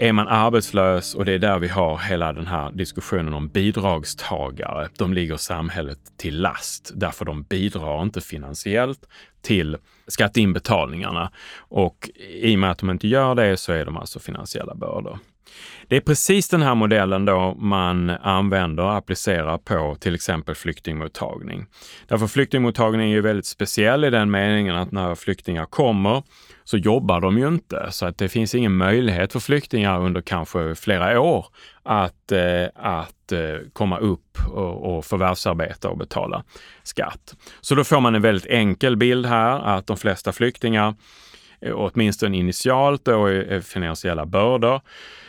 Är 0.00 0.12
man 0.12 0.28
arbetslös, 0.28 1.14
och 1.14 1.24
det 1.24 1.32
är 1.32 1.38
där 1.38 1.58
vi 1.58 1.68
har 1.68 1.98
hela 1.98 2.32
den 2.32 2.46
här 2.46 2.70
diskussionen 2.70 3.34
om 3.34 3.48
bidragstagare, 3.48 4.88
de 4.98 5.14
ligger 5.14 5.36
samhället 5.36 5.98
till 6.16 6.40
last 6.40 6.92
därför 6.94 7.24
de 7.24 7.42
bidrar 7.42 8.02
inte 8.02 8.20
finansiellt 8.20 9.08
till 9.42 9.76
skatteinbetalningarna. 10.06 11.30
Och 11.58 12.10
i 12.28 12.56
och 12.56 12.58
med 12.58 12.70
att 12.70 12.78
de 12.78 12.90
inte 12.90 13.08
gör 13.08 13.34
det 13.34 13.56
så 13.56 13.72
är 13.72 13.84
de 13.84 13.96
alltså 13.96 14.18
finansiella 14.18 14.74
bördor. 14.74 15.18
Det 15.88 15.96
är 15.96 16.00
precis 16.00 16.48
den 16.48 16.62
här 16.62 16.74
modellen 16.74 17.24
då 17.24 17.54
man 17.54 18.10
använder 18.10 18.82
och 18.82 18.94
applicerar 18.94 19.58
på 19.58 19.96
till 20.00 20.14
exempel 20.14 20.54
flyktingmottagning. 20.54 21.66
Därför 22.06 22.26
flyktingmottagning 22.26 23.10
är 23.10 23.14
ju 23.14 23.20
väldigt 23.20 23.46
speciell 23.46 24.04
i 24.04 24.10
den 24.10 24.30
meningen 24.30 24.76
att 24.76 24.92
när 24.92 25.14
flyktingar 25.14 25.66
kommer 25.66 26.22
så 26.70 26.76
jobbar 26.76 27.20
de 27.20 27.38
ju 27.38 27.48
inte. 27.48 27.86
Så 27.90 28.06
att 28.06 28.18
det 28.18 28.28
finns 28.28 28.54
ingen 28.54 28.76
möjlighet 28.76 29.32
för 29.32 29.40
flyktingar 29.40 30.00
under 30.00 30.20
kanske 30.20 30.74
flera 30.74 31.20
år 31.20 31.46
att, 31.82 32.32
eh, 32.32 32.66
att 32.74 33.32
eh, 33.32 33.68
komma 33.72 33.98
upp 33.98 34.38
och, 34.52 34.96
och 34.96 35.04
förvärvsarbeta 35.04 35.88
och 35.88 35.98
betala 35.98 36.44
skatt. 36.82 37.36
Så 37.60 37.74
då 37.74 37.84
får 37.84 38.00
man 38.00 38.14
en 38.14 38.22
väldigt 38.22 38.46
enkel 38.46 38.96
bild 38.96 39.26
här 39.26 39.60
att 39.60 39.86
de 39.86 39.96
flesta 39.96 40.32
flyktingar 40.32 40.94
eh, 41.60 41.72
åtminstone 41.76 42.36
initialt 42.36 43.04
då 43.04 43.28
finansiella 43.62 44.26
bördor. 44.26 44.80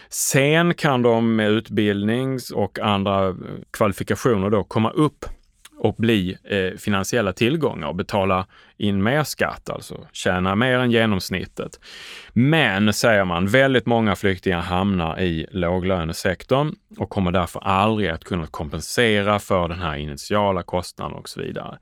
Sen 0.09 0.73
kan 0.73 1.01
de 1.01 1.35
med 1.35 1.49
utbildnings 1.49 2.51
och 2.51 2.79
andra 2.79 3.35
kvalifikationer 3.71 4.49
då 4.49 4.63
komma 4.63 4.89
upp 4.89 5.25
och 5.79 5.95
bli 5.95 6.37
eh, 6.43 6.77
finansiella 6.77 7.33
tillgångar 7.33 7.87
och 7.87 7.95
betala 7.95 8.45
in 8.77 9.03
mer 9.03 9.23
skatt, 9.23 9.69
alltså 9.69 10.07
tjäna 10.11 10.55
mer 10.55 10.79
än 10.79 10.91
genomsnittet. 10.91 11.79
Men, 12.33 12.93
säger 12.93 13.25
man, 13.25 13.47
väldigt 13.47 13.85
många 13.85 14.15
flyktingar 14.15 14.61
hamnar 14.61 15.19
i 15.19 15.47
låglönesektorn 15.51 16.75
och 16.97 17.09
kommer 17.09 17.31
därför 17.31 17.59
aldrig 17.59 18.09
att 18.09 18.23
kunna 18.23 18.47
kompensera 18.47 19.39
för 19.39 19.67
den 19.67 19.79
här 19.79 19.95
initiala 19.95 20.63
kostnaden 20.63 21.17
och 21.17 21.29
så 21.29 21.41
vidare. 21.41 21.77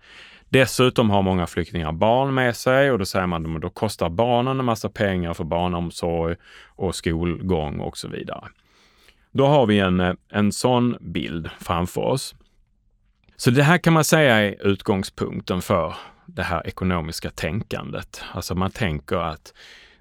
Dessutom 0.49 1.09
har 1.09 1.21
många 1.21 1.47
flyktingar 1.47 1.91
barn 1.91 2.33
med 2.33 2.55
sig 2.55 2.91
och 2.91 2.99
då 2.99 3.05
säger 3.05 3.27
man 3.27 3.55
att 3.55 3.61
då 3.61 3.69
kostar 3.69 4.09
barnen 4.09 4.59
en 4.59 4.65
massa 4.65 4.89
pengar 4.89 5.33
för 5.33 5.43
barnomsorg 5.43 6.35
och 6.65 6.95
skolgång 6.95 7.79
och 7.79 7.97
så 7.97 8.07
vidare. 8.07 8.43
Då 9.31 9.45
har 9.45 9.65
vi 9.65 9.79
en, 9.79 9.99
eh, 9.99 10.13
en 10.29 10.51
sån 10.51 10.97
bild 10.99 11.49
framför 11.59 12.01
oss. 12.01 12.35
Så 13.39 13.51
det 13.51 13.63
här 13.63 13.77
kan 13.77 13.93
man 13.93 14.03
säga 14.03 14.35
är 14.35 14.67
utgångspunkten 14.67 15.61
för 15.61 15.95
det 16.25 16.43
här 16.43 16.67
ekonomiska 16.67 17.29
tänkandet. 17.29 18.21
Alltså 18.33 18.55
man 18.55 18.71
tänker 18.71 19.17
att 19.17 19.53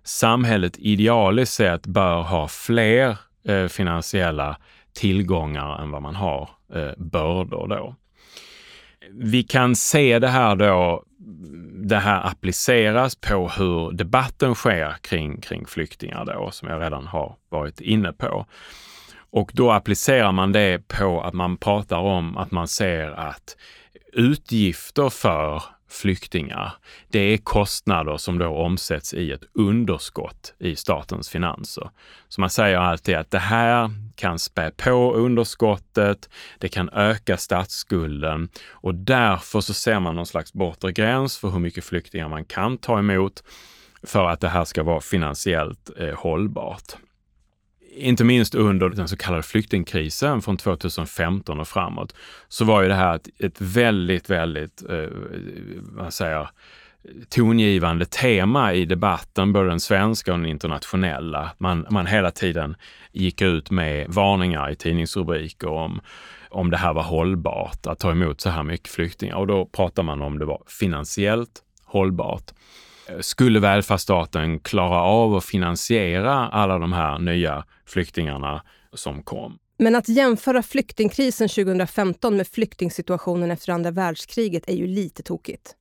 samhället 0.03 0.79
idealiskt 0.79 1.55
sett 1.55 1.87
bör 1.87 2.23
ha 2.23 2.49
fler 2.49 3.19
eh, 3.45 3.67
finansiella 3.67 4.57
tillgångar 4.93 5.83
än 5.83 5.91
vad 5.91 6.03
man 6.03 6.15
har 6.15 6.51
eh, 6.75 6.91
bördor 6.97 7.69
då. 7.69 7.95
Vi 9.11 9.43
kan 9.43 9.77
se 9.77 10.19
det 10.19 10.29
här 10.29 10.57
då, 10.57 11.05
det 11.75 11.99
här 11.99 12.27
appliceras 12.27 13.17
på 13.17 13.49
hur 13.49 13.93
debatten 13.93 14.55
sker 14.55 14.97
kring, 15.01 15.41
kring 15.41 15.67
flyktingar 15.67 16.25
då, 16.25 16.51
som 16.51 16.69
jag 16.69 16.83
redan 16.83 17.07
har 17.07 17.37
varit 17.49 17.81
inne 17.81 18.13
på. 18.13 18.47
Och 19.37 19.51
då 19.55 19.71
applicerar 19.71 20.33
man 20.33 20.53
det 20.53 20.89
på 20.89 21.23
att 21.23 21.35
man 21.35 21.57
pratar 21.57 21.97
om 21.97 22.37
att 22.37 22.51
man 22.51 22.69
ser 22.69 23.11
att 23.11 23.57
utgifter 24.13 25.09
för 25.09 25.63
flyktingar, 25.91 26.73
det 27.09 27.19
är 27.19 27.37
kostnader 27.37 28.17
som 28.17 28.39
då 28.39 28.47
omsätts 28.47 29.15
i 29.15 29.33
ett 29.33 29.43
underskott 29.55 30.55
i 30.59 30.77
statens 30.77 31.29
finanser. 31.29 31.91
Så 32.29 32.41
man 32.41 32.51
säger 32.51 32.77
alltid 32.77 33.17
att 33.17 33.31
det 33.31 33.39
här 33.39 33.91
kan 34.15 34.39
spä 34.39 34.71
på 34.71 35.15
underskottet, 35.15 36.29
det 36.59 36.69
kan 36.69 36.91
öka 36.91 37.37
statsskulden 37.37 38.49
och 38.71 38.95
därför 38.95 39.61
så 39.61 39.75
ser 39.75 40.01
man 40.01 40.17
någon 40.17 40.27
slags 40.27 40.53
bortre 40.53 40.93
gräns 40.93 41.39
för 41.39 41.49
hur 41.49 41.59
mycket 41.61 41.85
flyktingar 41.85 42.29
man 42.29 42.45
kan 42.45 42.79
ta 42.79 42.99
emot 42.99 43.43
för 44.03 44.29
att 44.29 44.41
det 44.41 44.49
här 44.49 44.65
ska 44.65 44.83
vara 44.83 45.01
finansiellt 45.01 45.91
eh, 45.99 46.15
hållbart 46.15 46.97
inte 47.97 48.25
minst 48.25 48.55
under 48.55 48.89
den 48.89 49.09
så 49.09 49.17
kallade 49.17 49.43
flyktingkrisen 49.43 50.43
från 50.43 50.57
2015 50.57 51.61
och 51.61 51.69
framåt, 51.69 52.15
så 52.49 52.65
var 52.65 52.83
ju 52.83 52.89
det 52.89 52.95
här 52.95 53.17
ett, 53.17 53.29
ett 53.39 53.61
väldigt, 53.61 54.31
väldigt, 54.31 54.83
eh, 54.91 55.09
vad 55.79 56.15
säger 56.15 56.49
tongivande 57.29 58.05
tema 58.05 58.75
i 58.75 58.85
debatten, 58.85 59.53
både 59.53 59.69
den 59.69 59.81
svenska 59.81 60.33
och 60.33 60.39
den 60.39 60.49
internationella. 60.49 61.51
Man, 61.59 61.87
man 61.91 62.07
hela 62.07 62.31
tiden 62.31 62.77
gick 63.13 63.43
ut 63.43 63.71
med 63.71 64.09
varningar 64.09 64.71
i 64.71 64.77
tidningsrubriker 64.77 65.69
om 65.69 66.01
om 66.51 66.71
det 66.71 66.77
här 66.77 66.95
var 66.95 67.03
hållbart 67.03 67.87
att 67.87 67.99
ta 67.99 68.11
emot 68.11 68.41
så 68.41 68.51
här 68.51 68.63
mycket 68.63 68.89
flyktingar 68.89 69.37
och 69.37 69.47
då 69.47 69.67
pratar 69.67 70.03
man 70.03 70.23
om 70.23 70.39
det 70.39 70.45
var 70.45 70.63
finansiellt 70.67 71.63
hållbart. 71.85 72.53
Eh, 73.09 73.21
skulle 73.21 73.61
välfärdsstaten 73.61 74.61
klara 74.61 75.03
av 75.03 75.35
att 75.35 75.45
finansiera 75.45 76.49
alla 76.49 76.79
de 76.79 76.93
här 76.93 77.19
nya 77.19 77.65
flyktingarna 77.87 78.63
som 78.93 79.23
kom? 79.23 79.59
Men 79.79 79.95
att 79.95 80.09
jämföra 80.09 80.63
flyktingkrisen 80.63 81.49
2015 81.49 82.37
med 82.37 82.47
flyktingsituationen 82.47 83.51
efter 83.51 83.73
andra 83.73 83.91
världskriget 83.91 84.69
är 84.69 84.75
ju 84.75 84.87
lite 84.87 85.23
tokigt. 85.23 85.75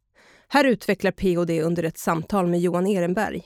Här 0.48 0.63
utvecklar 0.63 1.12
POD 1.12 1.50
under 1.50 1.84
ett 1.84 1.98
samtal 1.98 2.48
med 2.48 2.60
Johan 2.60 2.88
Ehrenberg. 2.88 3.44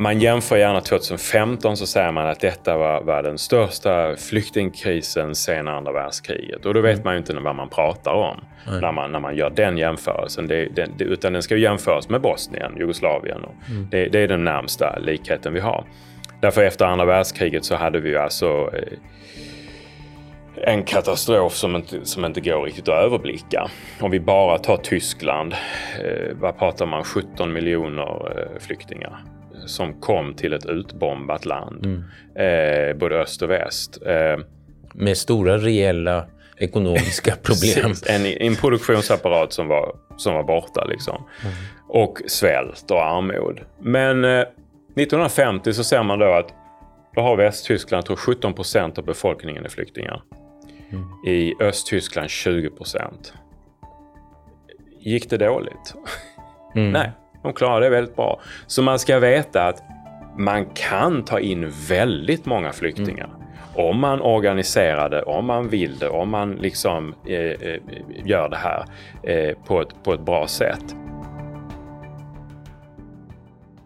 Man 0.00 0.20
jämför 0.20 0.56
gärna 0.56 0.80
2015 0.80 1.76
så 1.76 1.86
säger 1.86 2.12
man 2.12 2.26
att 2.26 2.40
detta 2.40 2.76
var, 2.76 3.02
var 3.02 3.22
den 3.22 3.38
största 3.38 4.16
flyktingkrisen 4.16 5.34
sedan 5.34 5.68
andra 5.68 5.92
världskriget. 5.92 6.66
Och 6.66 6.74
då 6.74 6.80
vet 6.80 6.94
mm. 6.94 7.04
man 7.04 7.14
ju 7.14 7.18
inte 7.18 7.34
vad 7.34 7.54
man 7.54 7.68
pratar 7.68 8.12
om 8.12 8.40
när 8.80 8.92
man, 8.92 9.12
när 9.12 9.20
man 9.20 9.36
gör 9.36 9.50
den 9.50 9.78
jämförelsen. 9.78 10.46
Det, 10.46 10.66
det, 10.66 10.88
det, 10.98 11.04
utan 11.04 11.32
den 11.32 11.42
ska 11.42 11.56
jämföras 11.56 12.08
med 12.08 12.20
Bosnien, 12.20 12.76
Jugoslavien. 12.78 13.40
Mm. 13.68 13.88
Det, 13.90 14.08
det, 14.08 14.18
är 14.18 14.28
den 14.28 14.44
närmsta 14.44 14.98
likheten 14.98 15.52
vi 15.52 15.60
har. 15.60 15.84
Därför 16.40 16.64
efter 16.64 16.84
andra 16.84 17.04
världskriget 17.04 17.64
så 17.64 17.74
hade 17.74 18.00
vi 18.00 18.16
alltså 18.16 18.70
eh, 18.74 18.98
en 20.74 20.82
katastrof 20.82 21.52
som 21.52 21.76
inte, 21.76 22.04
som 22.04 22.24
inte 22.24 22.40
går 22.40 22.62
riktigt 22.62 22.88
att 22.88 23.04
överblicka. 23.04 23.70
Om 24.00 24.10
vi 24.10 24.20
bara 24.20 24.58
tar 24.58 24.76
Tyskland, 24.76 25.52
eh, 26.04 26.36
vad 26.40 26.58
pratar 26.58 26.86
man, 26.86 27.04
17 27.04 27.52
miljoner 27.52 28.38
eh, 28.38 28.60
flyktingar 28.60 29.18
som 29.70 30.00
kom 30.00 30.34
till 30.34 30.52
ett 30.52 30.66
utbombat 30.66 31.44
land, 31.44 31.86
mm. 31.86 32.04
eh, 32.34 32.96
både 32.96 33.16
öst 33.16 33.42
och 33.42 33.50
väst. 33.50 33.98
Eh, 34.06 34.38
Med 34.94 35.16
stora 35.16 35.58
reella 35.58 36.26
ekonomiska 36.56 37.36
problem. 37.42 37.94
en, 38.06 38.26
en 38.26 38.56
produktionsapparat 38.56 39.52
som 39.52 39.68
var, 39.68 39.96
som 40.16 40.34
var 40.34 40.42
borta 40.42 40.84
liksom. 40.84 41.24
Mm. 41.42 41.54
Och 41.88 42.18
svält 42.26 42.90
och 42.90 43.04
armod. 43.04 43.60
Men 43.78 44.24
eh, 44.24 44.40
1950 44.40 45.72
så 45.72 45.84
ser 45.84 46.02
man 46.02 46.18
då 46.18 46.32
att 46.32 46.54
då 47.14 47.20
har 47.20 47.36
Västtyskland, 47.36 48.04
tror 48.04 48.16
17 48.16 48.54
procent 48.54 48.98
av 48.98 49.04
befolkningen 49.04 49.64
är 49.64 49.68
flyktingar. 49.68 50.22
Mm. 50.90 51.04
I 51.26 51.54
Östtyskland 51.60 52.30
20 52.30 52.70
procent. 52.70 53.32
Gick 55.00 55.30
det 55.30 55.36
dåligt? 55.36 55.94
Mm. 56.74 56.92
Nej, 56.92 57.10
de 57.42 57.52
klarar 57.52 57.80
det 57.80 57.90
väldigt 57.90 58.16
bra. 58.16 58.40
Så 58.66 58.82
man 58.82 58.98
ska 58.98 59.18
veta 59.18 59.66
att 59.66 59.82
man 60.38 60.64
kan 60.64 61.24
ta 61.24 61.40
in 61.40 61.72
väldigt 61.88 62.46
många 62.46 62.72
flyktingar. 62.72 63.24
Mm. 63.24 63.40
Om 63.74 64.00
man 64.00 64.20
organiserar 64.20 65.08
det, 65.08 65.22
om 65.22 65.46
man 65.46 65.68
vill 65.68 65.98
det, 65.98 66.08
om 66.08 66.30
man 66.30 66.52
liksom 66.52 67.14
eh, 67.26 67.36
eh, 67.36 67.80
gör 68.24 68.48
det 68.48 68.56
här 68.56 68.84
eh, 69.22 69.54
på, 69.66 69.80
ett, 69.80 69.88
på 70.04 70.14
ett 70.14 70.20
bra 70.20 70.46
sätt. 70.46 70.96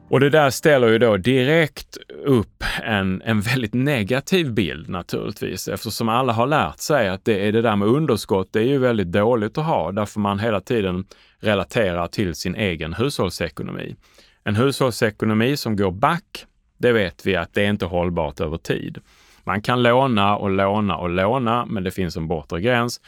Och 0.09 0.21
det 0.21 0.31
där 0.31 0.51
ställer 0.51 0.89
ju 0.89 0.99
då 0.99 1.17
direkt 1.17 1.97
upp 2.25 2.65
en, 2.83 3.23
en 3.23 3.41
väldigt 3.41 3.75
negativ 3.75 4.53
bild 4.53 4.89
naturligtvis 4.89 5.69
eftersom 5.69 6.09
alla 6.09 6.33
har 6.33 6.47
lärt 6.47 6.79
sig 6.79 7.09
att 7.09 7.25
det 7.25 7.49
är 7.49 7.53
det 7.53 7.63
där 7.63 7.77
med 7.77 7.89
underskott, 7.89 8.53
det 8.53 8.59
är 8.59 8.67
ju 8.67 8.79
väldigt 8.79 9.13
dåligt 9.13 9.59
att 9.59 9.65
ha 9.65 9.93
därför 9.93 10.21
man 10.21 10.39
hela 10.39 10.61
tiden 10.61 11.05
relaterar 11.45 12.07
till 12.07 12.35
sin 12.35 12.55
egen 12.55 12.95
hushållsekonomi. 12.95 13.97
En 14.45 14.57
hushållsekonomi 14.57 15.57
som 15.57 15.77
går 15.77 15.91
back, 15.91 16.47
det 16.79 16.93
vet 16.93 17.27
vi 17.27 17.37
att 17.37 17.55
det 17.55 17.65
är 17.65 17.71
inte 17.71 17.87
hållbart 17.87 18.41
över 18.41 18.57
tid. 18.57 18.99
Man 19.45 19.63
kan 19.63 19.83
låna 19.83 20.37
och 20.37 20.51
låna 20.51 20.97
och 20.97 21.11
låna, 21.11 21.67
men 21.67 21.85
det 21.85 21.91
finns 21.91 22.17
en 22.17 22.29
bortre 22.29 22.61
gräns. 22.61 23.01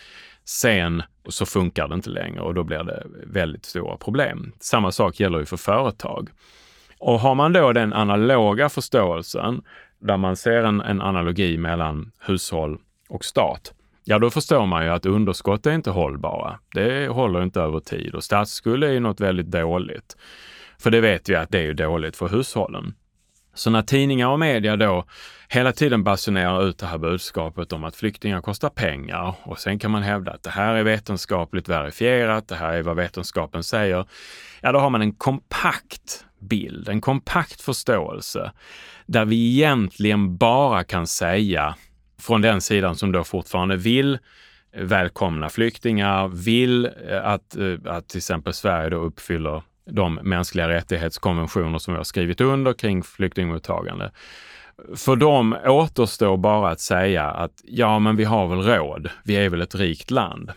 Sen 0.45 1.03
så 1.29 1.47
funkar 1.47 1.89
det 1.89 1.95
inte 1.95 2.11
längre 2.11 2.41
och 2.41 2.55
då 2.55 2.65
blir 2.65 2.85
det 2.85 3.07
väldigt 3.27 3.65
stora 3.65 3.97
problem. 3.97 4.53
Samma 4.61 4.93
sak 4.93 5.21
gäller 5.21 5.39
ju 5.39 5.45
för 5.45 5.57
företag. 5.57 6.29
Och 6.99 7.21
har 7.21 7.35
man 7.35 7.53
då 7.53 7.73
den 7.73 7.93
analoga 7.93 8.69
förståelsen, 8.69 9.63
där 9.99 10.17
man 10.17 10.37
ser 10.37 10.63
en, 10.63 10.81
en 10.81 11.01
analogi 11.01 11.59
mellan 11.59 12.13
hushåll 12.21 12.79
och 13.09 13.25
stat, 13.25 13.73
ja 14.09 14.19
då 14.19 14.31
förstår 14.31 14.67
man 14.67 14.85
ju 14.85 14.91
att 14.91 15.07
underskott 15.07 15.67
är 15.67 15.73
inte 15.73 15.91
hållbara. 15.91 16.59
Det 16.75 17.09
håller 17.09 17.43
inte 17.43 17.61
över 17.61 17.81
tid 17.81 18.15
och 18.15 18.25
statsskuld 18.25 18.85
är 18.85 18.93
ju 18.93 19.01
något 19.01 19.21
väldigt 19.21 19.47
dåligt. 19.51 20.17
För 20.79 20.91
det 20.91 21.01
vet 21.01 21.29
vi 21.29 21.35
att 21.35 21.51
det 21.51 21.59
är 21.59 21.63
ju 21.63 21.75
dåligt 21.75 22.17
för 22.17 22.29
hushållen. 22.29 22.95
Så 23.55 23.71
när 23.71 23.83
tidningar 23.83 24.29
och 24.29 24.39
media 24.39 24.77
då 24.77 25.05
hela 25.49 25.73
tiden 25.73 26.05
basunerar 26.05 26.69
ut 26.69 26.79
det 26.79 26.87
här 26.87 26.99
budskapet 26.99 27.73
om 27.73 27.85
att 27.85 27.97
flyktingar 27.97 28.41
kostar 28.41 28.69
pengar 28.69 29.35
och 29.43 29.59
sen 29.59 29.79
kan 29.79 29.91
man 29.91 30.03
hävda 30.03 30.33
att 30.33 30.43
det 30.43 30.51
här 30.51 30.75
är 30.75 30.83
vetenskapligt 30.83 31.69
verifierat, 31.69 32.49
det 32.49 32.55
här 32.55 32.73
är 32.73 32.83
vad 32.83 32.97
vetenskapen 32.97 33.63
säger. 33.63 34.07
Ja, 34.61 34.73
då 34.73 34.79
har 34.79 34.91
man 34.91 35.03
en 35.03 35.13
kompakt 35.13 36.25
bild, 36.39 36.89
en 36.89 37.01
kompakt 37.01 37.61
förståelse 37.61 38.53
där 39.07 39.25
vi 39.25 39.55
egentligen 39.55 40.37
bara 40.37 40.85
kan 40.85 41.07
säga 41.07 41.75
från 42.27 42.43
den 42.43 42.61
sidan 42.61 42.97
som 42.97 43.13
då 43.13 43.25
fortfarande 43.25 43.77
vill 43.77 44.19
eh, 44.73 44.83
välkomna 44.85 45.49
flyktingar, 45.49 46.29
vill 46.29 46.85
eh, 46.85 47.27
att, 47.27 47.57
eh, 47.57 47.75
att 47.85 48.09
till 48.09 48.19
exempel 48.19 48.53
Sverige 48.53 48.91
då 48.91 48.97
uppfyller 48.97 49.63
de 49.91 50.15
mänskliga 50.15 50.69
rättighetskonventioner 50.69 51.79
som 51.79 51.95
vi 51.95 51.99
har 51.99 52.05
skrivit 52.05 52.41
under 52.41 52.73
kring 52.73 53.03
flyktingmottagande. 53.03 54.11
För 54.97 55.17
dem 55.17 55.57
återstår 55.67 56.37
bara 56.37 56.71
att 56.71 56.81
säga 56.81 57.25
att 57.25 57.53
ja, 57.65 57.99
men 57.99 58.17
vi 58.17 58.25
har 58.25 58.47
väl 58.49 58.63
råd. 58.63 59.11
Vi 59.25 59.37
är 59.37 59.51
väl 59.51 59.61
ett 59.61 59.75
rikt 59.75 60.11
land. 60.11 60.53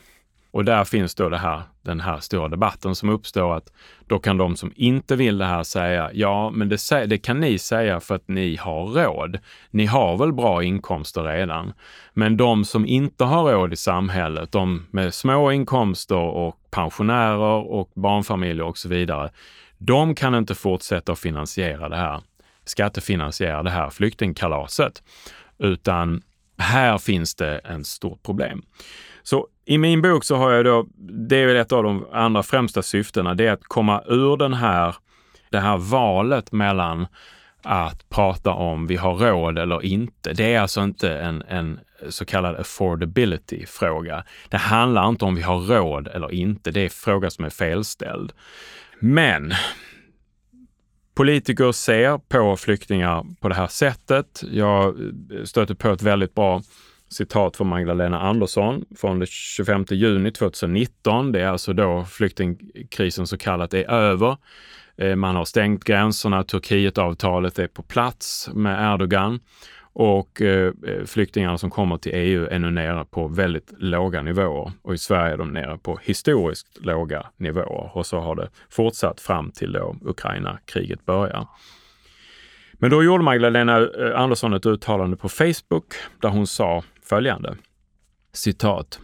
Och 0.51 0.65
där 0.65 0.83
finns 0.83 1.15
då 1.15 1.29
det 1.29 1.37
här, 1.37 1.61
den 1.81 1.99
här 1.99 2.19
stora 2.19 2.47
debatten 2.47 2.95
som 2.95 3.09
uppstår 3.09 3.57
att 3.57 3.73
då 4.07 4.19
kan 4.19 4.37
de 4.37 4.55
som 4.55 4.71
inte 4.75 5.15
vill 5.15 5.37
det 5.37 5.45
här 5.45 5.63
säga, 5.63 6.09
ja, 6.13 6.49
men 6.49 6.69
det, 6.69 7.05
det, 7.05 7.17
kan 7.17 7.39
ni 7.39 7.57
säga 7.57 7.99
för 7.99 8.15
att 8.15 8.27
ni 8.27 8.55
har 8.55 8.85
råd. 8.85 9.39
Ni 9.71 9.85
har 9.85 10.17
väl 10.17 10.33
bra 10.33 10.63
inkomster 10.63 11.23
redan. 11.23 11.73
Men 12.13 12.37
de 12.37 12.65
som 12.65 12.85
inte 12.85 13.23
har 13.23 13.51
råd 13.51 13.73
i 13.73 13.75
samhället, 13.75 14.51
de 14.51 14.85
med 14.91 15.13
små 15.13 15.51
inkomster 15.51 16.15
och 16.15 16.55
pensionärer 16.71 17.71
och 17.71 17.91
barnfamiljer 17.95 18.65
och 18.65 18.77
så 18.77 18.89
vidare, 18.89 19.31
de 19.77 20.15
kan 20.15 20.35
inte 20.35 20.55
fortsätta 20.55 21.11
att 21.11 21.19
finansiera 21.19 21.89
det 21.89 21.95
här, 21.97 22.21
skattefinansiera 22.65 23.63
det 23.63 23.69
här 23.69 23.89
flyktingkalaset, 23.89 25.03
utan 25.57 26.21
här 26.57 26.97
finns 26.97 27.35
det 27.35 27.57
ett 27.57 27.87
stort 27.87 28.23
problem. 28.23 28.61
Så 29.23 29.47
i 29.65 29.77
min 29.77 30.01
bok 30.01 30.23
så 30.23 30.35
har 30.35 30.51
jag 30.51 30.65
då, 30.65 30.87
det 30.97 31.37
är 31.37 31.47
väl 31.47 31.55
ett 31.55 31.71
av 31.71 31.83
de 31.83 32.05
andra 32.11 32.43
främsta 32.43 32.81
syftena, 32.81 33.33
det 33.33 33.47
är 33.47 33.51
att 33.51 33.63
komma 33.63 34.03
ur 34.07 34.37
den 34.37 34.53
här, 34.53 34.95
det 35.49 35.59
här 35.59 35.77
valet 35.77 36.51
mellan 36.51 37.07
att 37.63 38.09
prata 38.09 38.51
om 38.51 38.87
vi 38.87 38.95
har 38.95 39.13
råd 39.15 39.59
eller 39.59 39.85
inte. 39.85 40.33
Det 40.33 40.53
är 40.53 40.59
alltså 40.59 40.81
inte 40.81 41.17
en, 41.17 41.43
en 41.47 41.79
så 42.09 42.25
kallad 42.25 42.55
affordability-fråga. 42.55 44.23
Det 44.49 44.57
handlar 44.57 45.09
inte 45.09 45.25
om 45.25 45.35
vi 45.35 45.41
har 45.41 45.59
råd 45.59 46.07
eller 46.07 46.33
inte. 46.33 46.71
Det 46.71 46.79
är 46.79 46.83
en 46.83 46.89
fråga 46.89 47.29
som 47.29 47.45
är 47.45 47.49
felställd. 47.49 48.31
Men 48.99 49.53
politiker 51.15 51.71
ser 51.71 52.17
på 52.17 52.57
flyktingar 52.57 53.25
på 53.41 53.49
det 53.49 53.55
här 53.55 53.67
sättet. 53.67 54.43
Jag 54.51 54.95
stöter 55.43 55.75
på 55.75 55.89
ett 55.89 56.01
väldigt 56.01 56.35
bra 56.35 56.61
citat 57.09 57.57
från 57.57 57.67
Magdalena 57.67 58.19
Andersson 58.19 58.85
från 58.97 59.19
den 59.19 59.27
25 59.27 59.85
juni 59.89 60.31
2019. 60.31 61.31
Det 61.31 61.41
är 61.41 61.47
alltså 61.47 61.73
då 61.73 62.05
flyktingkrisen 62.05 63.27
så 63.27 63.37
kallat 63.37 63.73
är 63.73 63.91
över. 63.91 64.37
Eh, 64.97 65.15
man 65.15 65.35
har 65.35 65.45
stängt 65.45 65.83
gränserna, 65.83 66.43
Turkietavtalet 66.43 67.59
är 67.59 67.67
på 67.67 67.83
plats 67.83 68.49
med 68.53 68.93
Erdogan 68.93 69.39
och 69.93 70.41
eh, 70.41 70.73
eh 70.87 71.05
flyktingarna 71.05 71.57
som 71.57 71.69
kommer 71.69 71.97
till 71.97 72.11
EU 72.15 72.47
är 72.47 72.59
nu 72.59 72.71
nere 72.71 73.05
på 73.05 73.27
väldigt 73.27 73.73
låga 73.77 74.21
nivåer 74.21 74.71
och 74.81 74.93
i 74.93 74.97
Sverige 74.97 75.33
är 75.33 75.37
de 75.37 75.53
nere 75.53 75.77
på 75.77 75.99
historiskt 76.03 76.85
låga 76.85 77.25
nivåer 77.37 77.91
och 77.93 78.05
så 78.05 78.19
har 78.19 78.35
det 78.35 78.49
fortsatt 78.69 79.21
fram 79.21 79.51
till 79.51 79.71
då 79.71 79.95
Ukraina-kriget 80.01 81.05
börjar. 81.05 81.47
Men 82.73 82.89
då 82.89 83.03
gjorde 83.03 83.23
Magdalena 83.23 83.77
eh, 83.77 84.19
Andersson 84.21 84.53
ett 84.53 84.65
uttalande 84.65 85.17
på 85.17 85.29
Facebook 85.29 85.93
där 86.21 86.29
hon 86.29 86.47
sa 86.47 86.83
följande. 87.09 87.55
Citat. 88.33 88.99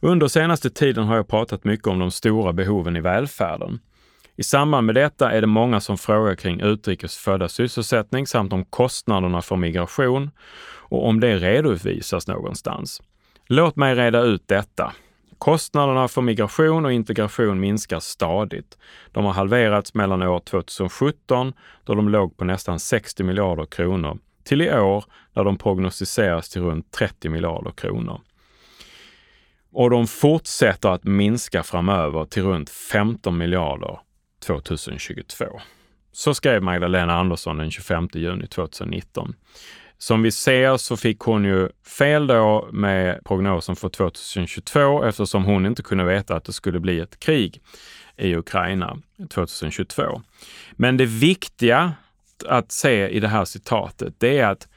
Under 0.00 0.28
senaste 0.28 0.70
tiden 0.70 1.04
har 1.04 1.16
jag 1.16 1.28
pratat 1.28 1.64
mycket 1.64 1.86
om 1.86 1.98
de 1.98 2.10
stora 2.10 2.52
behoven 2.52 2.96
i 2.96 3.00
välfärden. 3.00 3.80
I 4.36 4.42
samband 4.42 4.86
med 4.86 4.94
detta 4.94 5.30
är 5.30 5.40
det 5.40 5.46
många 5.46 5.80
som 5.80 5.98
frågar 5.98 6.34
kring 6.34 6.60
utrikes 6.60 7.16
födda 7.16 7.48
sysselsättning 7.48 8.26
samt 8.26 8.52
om 8.52 8.64
kostnaderna 8.64 9.42
för 9.42 9.56
migration 9.56 10.30
och 10.66 11.08
om 11.08 11.20
det 11.20 11.36
redovisas 11.36 12.26
någonstans. 12.26 13.02
Låt 13.46 13.76
mig 13.76 13.94
reda 13.94 14.20
ut 14.20 14.48
detta. 14.48 14.92
Kostnaderna 15.38 16.08
för 16.08 16.22
migration 16.22 16.84
och 16.84 16.92
integration 16.92 17.60
minskar 17.60 18.00
stadigt. 18.00 18.78
De 19.12 19.24
har 19.24 19.32
halverats 19.32 19.94
mellan 19.94 20.22
år 20.22 20.40
2017, 20.40 21.52
då 21.84 21.94
de 21.94 22.08
låg 22.08 22.36
på 22.36 22.44
nästan 22.44 22.78
60 22.78 23.22
miljarder 23.22 23.66
kronor, 23.66 24.18
till 24.44 24.62
i 24.62 24.74
år 24.74 25.04
där 25.34 25.44
de 25.44 25.58
prognostiseras 25.58 26.48
till 26.48 26.62
runt 26.62 26.92
30 26.92 27.28
miljarder 27.28 27.70
kronor. 27.70 28.20
Och 29.72 29.90
de 29.90 30.06
fortsätter 30.06 30.88
att 30.88 31.04
minska 31.04 31.62
framöver 31.62 32.24
till 32.24 32.42
runt 32.42 32.70
15 32.70 33.38
miljarder 33.38 33.98
2022. 34.46 35.44
Så 36.12 36.34
skrev 36.34 36.62
Magdalena 36.62 37.14
Andersson 37.14 37.56
den 37.56 37.70
25 37.70 38.08
juni 38.12 38.46
2019. 38.46 39.34
Som 39.98 40.22
vi 40.22 40.30
ser 40.30 40.76
så 40.76 40.96
fick 40.96 41.20
hon 41.20 41.44
ju 41.44 41.68
fel 41.98 42.26
då 42.26 42.68
med 42.72 43.24
prognosen 43.24 43.76
för 43.76 43.88
2022 43.88 45.04
eftersom 45.04 45.44
hon 45.44 45.66
inte 45.66 45.82
kunde 45.82 46.04
veta 46.04 46.36
att 46.36 46.44
det 46.44 46.52
skulle 46.52 46.80
bli 46.80 47.00
ett 47.00 47.20
krig 47.20 47.62
i 48.16 48.36
Ukraina 48.36 48.98
2022. 49.30 50.22
Men 50.72 50.96
det 50.96 51.06
viktiga 51.06 51.92
att 52.48 52.72
se 52.72 53.08
i 53.08 53.20
det 53.20 53.28
här 53.28 53.44
citatet, 53.44 54.14
det 54.18 54.38
är 54.38 54.46
att 54.46 54.68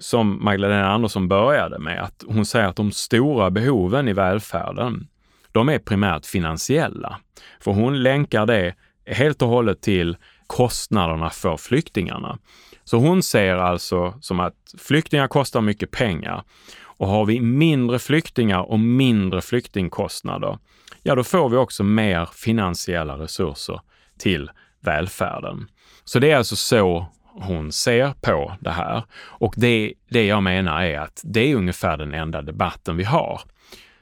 som 0.00 0.44
Magdalena 0.44 0.90
Andersson 0.90 1.28
började 1.28 1.78
med, 1.78 2.02
att 2.02 2.24
hon 2.26 2.46
säger 2.46 2.66
att 2.66 2.76
de 2.76 2.92
stora 2.92 3.50
behoven 3.50 4.08
i 4.08 4.12
välfärden, 4.12 5.08
de 5.52 5.68
är 5.68 5.78
primärt 5.78 6.26
finansiella. 6.26 7.20
För 7.60 7.72
hon 7.72 8.02
länkar 8.02 8.46
det 8.46 8.74
helt 9.06 9.42
och 9.42 9.48
hållet 9.48 9.80
till 9.80 10.16
kostnaderna 10.46 11.30
för 11.30 11.56
flyktingarna. 11.56 12.38
Så 12.84 12.98
hon 12.98 13.22
ser 13.22 13.56
alltså 13.56 14.14
som 14.20 14.40
att 14.40 14.54
flyktingar 14.78 15.28
kostar 15.28 15.60
mycket 15.60 15.90
pengar 15.90 16.42
och 16.82 17.08
har 17.08 17.24
vi 17.24 17.40
mindre 17.40 17.98
flyktingar 17.98 18.60
och 18.62 18.80
mindre 18.80 19.40
flyktingkostnader, 19.40 20.58
ja 21.02 21.14
då 21.14 21.24
får 21.24 21.48
vi 21.48 21.56
också 21.56 21.84
mer 21.84 22.28
finansiella 22.32 23.18
resurser 23.18 23.80
till 24.18 24.50
välfärden. 24.80 25.68
Så 26.08 26.18
det 26.18 26.30
är 26.30 26.36
alltså 26.36 26.56
så 26.56 27.06
hon 27.24 27.72
ser 27.72 28.14
på 28.20 28.52
det 28.60 28.70
här. 28.70 29.04
Och 29.14 29.54
det, 29.56 29.92
det 30.08 30.26
jag 30.26 30.42
menar 30.42 30.82
är 30.82 30.98
att 30.98 31.20
det 31.24 31.40
är 31.40 31.56
ungefär 31.56 31.96
den 31.96 32.14
enda 32.14 32.42
debatten 32.42 32.96
vi 32.96 33.04
har. 33.04 33.40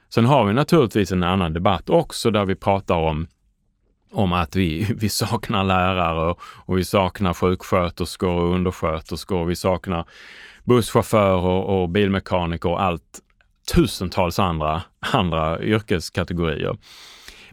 Sen 0.09 0.25
har 0.25 0.45
vi 0.45 0.53
naturligtvis 0.53 1.11
en 1.11 1.23
annan 1.23 1.53
debatt 1.53 1.89
också 1.89 2.31
där 2.31 2.45
vi 2.45 2.55
pratar 2.55 2.95
om 2.95 3.27
om 4.11 4.33
att 4.33 4.55
vi, 4.55 4.93
vi 4.97 5.09
saknar 5.09 5.63
lärare 5.63 6.35
och, 6.65 6.77
vi 6.77 6.85
saknar 6.85 7.33
sjuksköterskor 7.33 8.29
och 8.29 8.53
undersköterskor. 8.53 9.39
Och 9.39 9.49
vi 9.49 9.55
saknar 9.55 10.05
busschaufförer 10.63 11.69
och 11.69 11.89
bilmekaniker 11.89 12.69
och 12.69 12.81
allt 12.81 13.21
tusentals 13.73 14.39
andra, 14.39 14.81
andra 14.99 15.61
yrkeskategorier. 15.61 16.77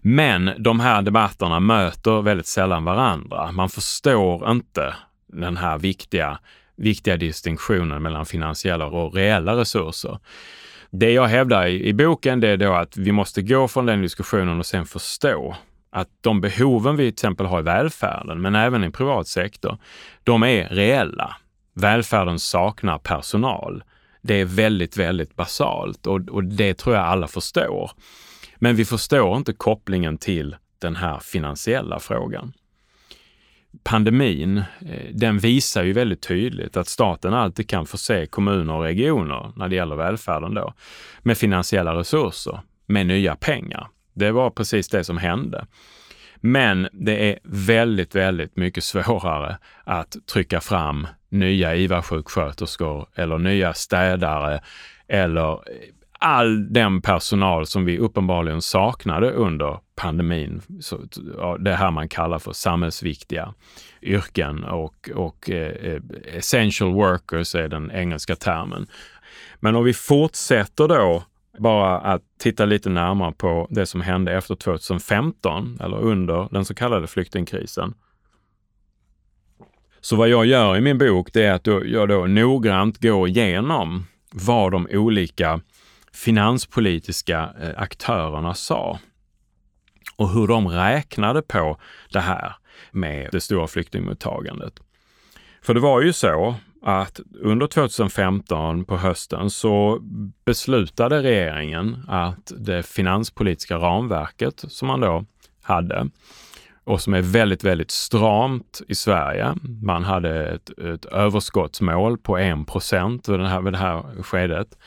Men 0.03 0.51
de 0.59 0.81
här 0.81 1.03
debatterna 1.03 1.61
möter 1.61 2.23
väldigt 2.23 2.47
sällan 2.47 2.85
varandra. 2.85 3.53
Man 3.53 3.69
förstår 3.69 4.51
inte 4.51 4.95
den 5.27 5.57
här 5.57 5.79
viktiga, 5.79 6.39
viktiga 6.77 7.17
distinktionen 7.17 8.03
mellan 8.03 8.27
finansiella 8.27 8.87
och 8.87 9.15
reella 9.15 9.57
resurser. 9.57 10.19
Det 10.91 11.13
jag 11.13 11.27
hävdar 11.27 11.67
i, 11.67 11.89
i 11.89 11.93
boken 11.93 12.41
det 12.41 12.49
är 12.49 12.57
då 12.57 12.73
att 12.73 12.97
vi 12.97 13.13
måste 13.13 13.43
gå 13.43 13.69
från 13.69 13.87
den 13.87 14.03
diskussionen 14.03 14.59
och 14.59 14.67
sen 14.67 14.87
förstå 14.87 15.57
att 15.91 16.09
de 16.21 16.41
behoven 16.41 16.97
vi 16.97 17.03
till 17.03 17.13
exempel 17.13 17.47
har 17.47 17.61
i 17.61 17.63
välfärden, 17.63 18.41
men 18.41 18.55
även 18.55 18.85
i 18.85 18.91
privat 18.91 19.29
sektor, 19.29 19.79
de 20.25 20.43
är 20.43 20.69
reella. 20.69 21.37
Välfärden 21.75 22.39
saknar 22.39 22.99
personal. 22.99 23.85
Det 24.23 24.35
är 24.35 24.45
väldigt, 24.45 24.97
väldigt 24.97 25.37
basalt 25.37 26.07
och, 26.07 26.29
och 26.29 26.45
det 26.45 26.75
tror 26.75 26.97
jag 26.97 27.05
alla 27.05 27.29
förstår. 27.29 27.91
Men 28.63 28.77
vi 28.77 28.85
förstår 28.85 29.37
inte 29.37 29.53
kopplingen 29.53 30.19
till 30.19 30.57
den 30.79 30.97
här 30.97 31.19
finansiella 31.19 31.99
frågan. 31.99 32.53
Pandemin, 33.85 34.59
eh, 34.59 35.15
den 35.15 35.39
visar 35.39 35.83
ju 35.83 35.93
väldigt 35.93 36.23
tydligt 36.23 36.77
att 36.77 36.89
staten 36.89 37.35
alltid 37.35 37.69
kan 37.69 37.87
förse 37.87 38.27
kommuner 38.27 38.75
och 38.75 38.83
regioner, 38.83 39.53
när 39.57 39.69
det 39.69 39.77
gäller 39.77 39.97
välfärden 39.97 40.55
då, 40.55 40.75
med 41.23 41.39
finansiella 41.39 41.95
resurser, 41.99 42.61
med 42.87 43.07
nya 43.07 43.37
pengar. 43.37 43.89
Det 44.15 44.31
var 44.31 44.51
precis 44.51 44.89
det 44.89 45.05
som 45.05 45.19
hände. 45.19 45.67
Men 46.37 46.89
det 46.93 47.31
är 47.31 47.39
väldigt, 47.45 48.15
väldigt 48.15 48.57
mycket 48.57 48.85
svårare 48.85 49.59
att 49.85 50.17
trycka 50.33 50.61
fram 50.61 51.07
nya 51.29 51.75
IVA-sjuksköterskor 51.75 53.07
eller 53.15 53.39
nya 53.39 53.75
städare 53.75 54.61
eller 55.09 55.53
eh, 55.53 55.59
all 56.23 56.73
den 56.73 57.03
personal 57.03 57.67
som 57.67 57.85
vi 57.85 57.99
uppenbarligen 57.99 58.63
saknade 58.63 59.31
under 59.31 59.79
pandemin. 59.97 60.63
Så, 60.81 60.99
det 61.59 61.75
här 61.75 61.91
man 61.91 62.09
kallar 62.09 62.39
för 62.39 62.53
samhällsviktiga 62.53 63.55
yrken 64.03 64.65
och, 64.65 65.11
och 65.15 65.51
eh, 65.51 66.01
essential 66.25 66.93
workers 66.93 67.55
är 67.55 67.69
den 67.69 67.91
engelska 67.91 68.37
termen. 68.37 68.87
Men 69.61 69.77
om 69.77 69.85
vi 69.85 69.95
fortsätter 69.95 70.89
då 70.89 71.23
bara 71.59 71.99
att 71.99 72.23
titta 72.39 72.65
lite 72.65 72.91
närmare 72.91 73.33
på 73.33 73.67
det 73.71 73.87
som 73.87 74.01
hände 74.01 74.33
efter 74.33 74.55
2015 74.55 75.79
eller 75.81 75.97
under 75.97 76.49
den 76.51 76.65
så 76.65 76.75
kallade 76.75 77.07
flyktingkrisen. 77.07 77.95
Så 80.01 80.17
vad 80.17 80.29
jag 80.29 80.47
gör 80.47 80.77
i 80.77 80.81
min 80.81 80.99
bok 80.99 81.33
det 81.33 81.45
är 81.45 81.53
att 81.53 81.67
jag 81.67 82.09
då 82.09 82.27
noggrant 82.27 83.03
går 83.03 83.29
igenom 83.29 84.07
vad 84.33 84.73
de 84.73 84.89
olika 84.91 85.61
finanspolitiska 86.15 87.55
eh, 87.63 87.71
aktörerna 87.77 88.55
sa 88.55 88.99
och 90.17 90.31
hur 90.31 90.47
de 90.47 90.69
räknade 90.69 91.43
på 91.43 91.81
det 92.13 92.21
här 92.21 92.57
med 92.91 93.29
det 93.33 93.41
stora 93.41 93.67
flyktingmottagandet. 93.67 94.81
För 95.63 95.75
det 95.75 95.81
var 95.81 96.01
ju 96.01 96.13
så 96.13 96.55
att 96.83 97.21
under 97.41 97.67
2015 97.67 98.85
på 98.85 98.97
hösten 98.97 99.51
så 99.51 99.99
beslutade 100.45 101.23
regeringen 101.23 102.05
att 102.09 102.53
det 102.57 102.87
finanspolitiska 102.87 103.77
ramverket 103.77 104.65
som 104.69 104.89
man 104.89 105.01
då 105.01 105.25
hade 105.63 106.09
och 106.85 107.01
som 107.01 107.15
är 107.15 107.23
väldigt, 107.23 107.65
väldigt 107.65 107.91
stramt 107.91 108.83
i 108.89 108.95
Sverige. 108.95 109.55
Man 109.83 110.05
hade 110.05 110.47
ett, 110.47 110.79
ett 110.79 111.05
överskottsmål 111.05 112.19
på 112.19 112.39
1 112.39 112.67
procent 112.67 113.29
vid, 113.29 113.41
vid 113.65 113.73
det 113.73 113.79
här 113.79 114.23
skedet. 114.23 114.79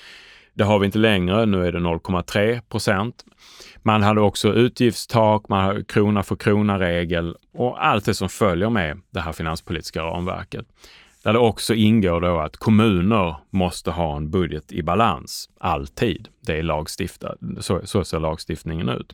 Det 0.55 0.63
har 0.63 0.79
vi 0.79 0.85
inte 0.85 0.97
längre, 0.97 1.45
nu 1.45 1.67
är 1.67 1.71
det 1.71 1.79
0,3 1.79 2.61
procent. 2.61 3.25
Man 3.83 4.03
hade 4.03 4.21
också 4.21 4.53
utgiftstak, 4.53 5.49
man 5.49 5.63
hade 5.65 5.83
krona 5.83 6.23
för 6.23 6.35
krona-regel 6.35 7.35
och 7.53 7.85
allt 7.85 8.05
det 8.05 8.13
som 8.13 8.29
följer 8.29 8.69
med 8.69 9.01
det 9.11 9.19
här 9.19 9.31
finanspolitiska 9.31 10.01
ramverket. 10.01 10.65
Där 11.23 11.33
det 11.33 11.39
också 11.39 11.73
ingår 11.73 12.21
då 12.21 12.39
att 12.39 12.57
kommuner 12.57 13.35
måste 13.49 13.91
ha 13.91 14.17
en 14.17 14.31
budget 14.31 14.71
i 14.71 14.83
balans, 14.83 15.49
alltid. 15.59 16.27
Det 16.41 16.57
är 16.57 16.63
lagstiftat, 16.63 17.37
så, 17.59 17.81
så 17.83 18.03
ser 18.03 18.19
lagstiftningen 18.19 18.89
ut. 18.89 19.13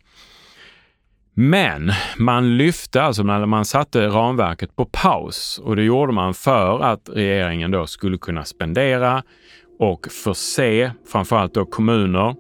Men 1.33 1.91
man 2.17 2.57
lyfte 2.57 3.01
alltså 3.01 3.23
när 3.23 3.45
man 3.45 3.65
satte 3.65 4.07
ramverket 4.07 4.75
på 4.75 4.85
paus 4.85 5.61
och 5.63 5.75
det 5.75 5.83
gjorde 5.83 6.13
man 6.13 6.33
för 6.33 6.79
att 6.79 7.09
regeringen 7.13 7.71
då 7.71 7.87
skulle 7.87 8.17
kunna 8.17 8.45
spendera 8.45 9.23
och 9.81 10.07
förse 10.11 10.91
framförallt 11.07 11.53
då 11.53 11.65
kommuner 11.65 12.35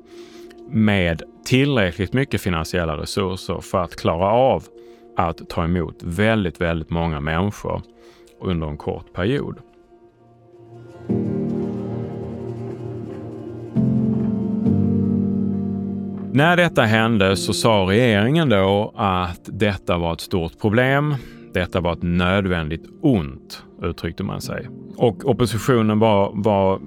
med 0.69 1.23
tillräckligt 1.45 2.13
mycket 2.13 2.41
finansiella 2.41 2.97
resurser 2.97 3.61
för 3.61 3.77
att 3.83 3.95
klara 3.95 4.31
av 4.31 4.63
att 5.17 5.49
ta 5.49 5.63
emot 5.63 6.03
väldigt, 6.03 6.61
väldigt 6.61 6.89
många 6.89 7.19
människor 7.19 7.81
under 8.41 8.67
en 8.67 8.77
kort 8.77 9.13
period. 9.13 9.57
När 16.33 16.57
detta 16.57 16.81
hände 16.81 17.37
så 17.37 17.53
sa 17.53 17.69
regeringen 17.69 18.49
då 18.49 18.93
att 18.95 19.41
detta 19.45 19.97
var 19.97 20.13
ett 20.13 20.21
stort 20.21 20.59
problem. 20.61 21.15
Detta 21.53 21.81
var 21.81 21.93
ett 21.93 22.03
nödvändigt 22.03 22.85
ont, 23.01 23.63
uttryckte 23.81 24.23
man 24.23 24.41
sig. 24.41 24.67
Och 24.97 25.29
oppositionen 25.29 25.99
var, 25.99 26.31
var 26.33 26.79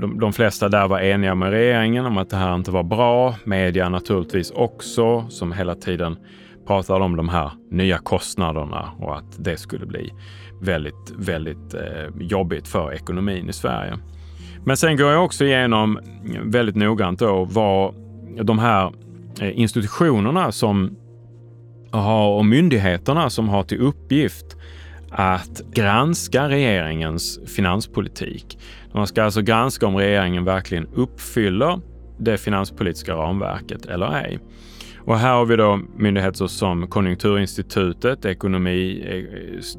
de, 0.00 0.20
de, 0.20 0.32
flesta 0.32 0.68
där 0.68 0.88
var 0.88 1.00
eniga 1.00 1.34
med 1.34 1.50
regeringen 1.50 2.06
om 2.06 2.18
att 2.18 2.30
det 2.30 2.36
här 2.36 2.54
inte 2.54 2.70
var 2.70 2.82
bra. 2.82 3.34
Media 3.44 3.88
naturligtvis 3.88 4.50
också, 4.50 5.26
som 5.28 5.52
hela 5.52 5.74
tiden 5.74 6.16
pratade 6.66 7.04
om 7.04 7.16
de 7.16 7.28
här 7.28 7.50
nya 7.70 7.98
kostnaderna 7.98 8.92
och 8.98 9.16
att 9.16 9.44
det 9.44 9.56
skulle 9.56 9.86
bli 9.86 10.12
väldigt, 10.60 11.14
väldigt 11.18 11.74
eh, 11.74 11.80
jobbigt 12.20 12.68
för 12.68 12.92
ekonomin 12.92 13.48
i 13.48 13.52
Sverige. 13.52 13.98
Men 14.64 14.76
sen 14.76 14.96
går 14.96 15.10
jag 15.10 15.24
också 15.24 15.44
igenom 15.44 15.98
väldigt 16.42 16.76
noggrant 16.76 17.18
då 17.18 17.44
vad 17.44 17.94
de 18.42 18.58
här 18.58 18.92
eh, 19.40 19.60
institutionerna 19.60 20.52
som 20.52 20.96
har 21.90 22.28
och 22.28 22.44
myndigheterna 22.44 23.30
som 23.30 23.48
har 23.48 23.62
till 23.62 23.80
uppgift 23.80 24.56
att 25.10 25.62
granska 25.74 26.48
regeringens 26.48 27.40
finanspolitik. 27.46 28.58
Man 28.92 29.06
ska 29.06 29.22
alltså 29.22 29.42
granska 29.42 29.86
om 29.86 29.96
regeringen 29.96 30.44
verkligen 30.44 30.86
uppfyller 30.94 31.80
det 32.18 32.38
finanspolitiska 32.38 33.14
ramverket 33.14 33.86
eller 33.86 34.24
ej. 34.24 34.38
Och 35.06 35.18
här 35.18 35.34
har 35.34 35.44
vi 35.44 35.56
då 35.56 35.80
myndigheter 35.96 36.46
som 36.46 36.86
Konjunkturinstitutet, 36.86 38.24
Ekonomi, 38.24 39.04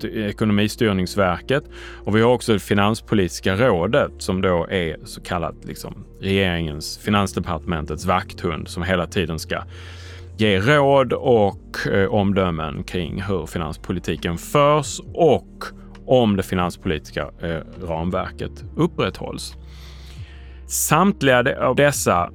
eh, 0.04 0.30
Ekonomistyrningsverket 0.30 1.64
och 2.06 2.16
vi 2.16 2.22
har 2.22 2.32
också 2.32 2.60
Finanspolitiska 2.60 3.56
rådet 3.56 4.12
som 4.18 4.42
då 4.42 4.68
är 4.70 4.98
så 5.06 5.22
kallat 5.22 5.56
liksom, 5.66 6.06
regeringens, 6.22 6.98
Finansdepartementets 6.98 8.06
vakthund 8.06 8.68
som 8.68 8.84
hela 8.84 9.08
tiden 9.08 9.40
ska 9.40 9.64
ge 10.38 10.60
råd 10.60 11.14
och 11.14 11.88
eh, 11.88 12.14
omdömen 12.14 12.84
kring 12.84 13.22
hur 13.22 13.46
finanspolitiken 13.46 14.38
förs 14.38 15.00
och 15.14 15.64
om 16.06 16.36
det 16.36 16.44
finanspolitiska 16.44 17.22
eh, 17.42 17.88
ramverket 17.88 18.64
upprätthålls. 18.76 19.56
Samtliga 20.68 21.66
av 21.68 21.76
dessa 21.76 22.30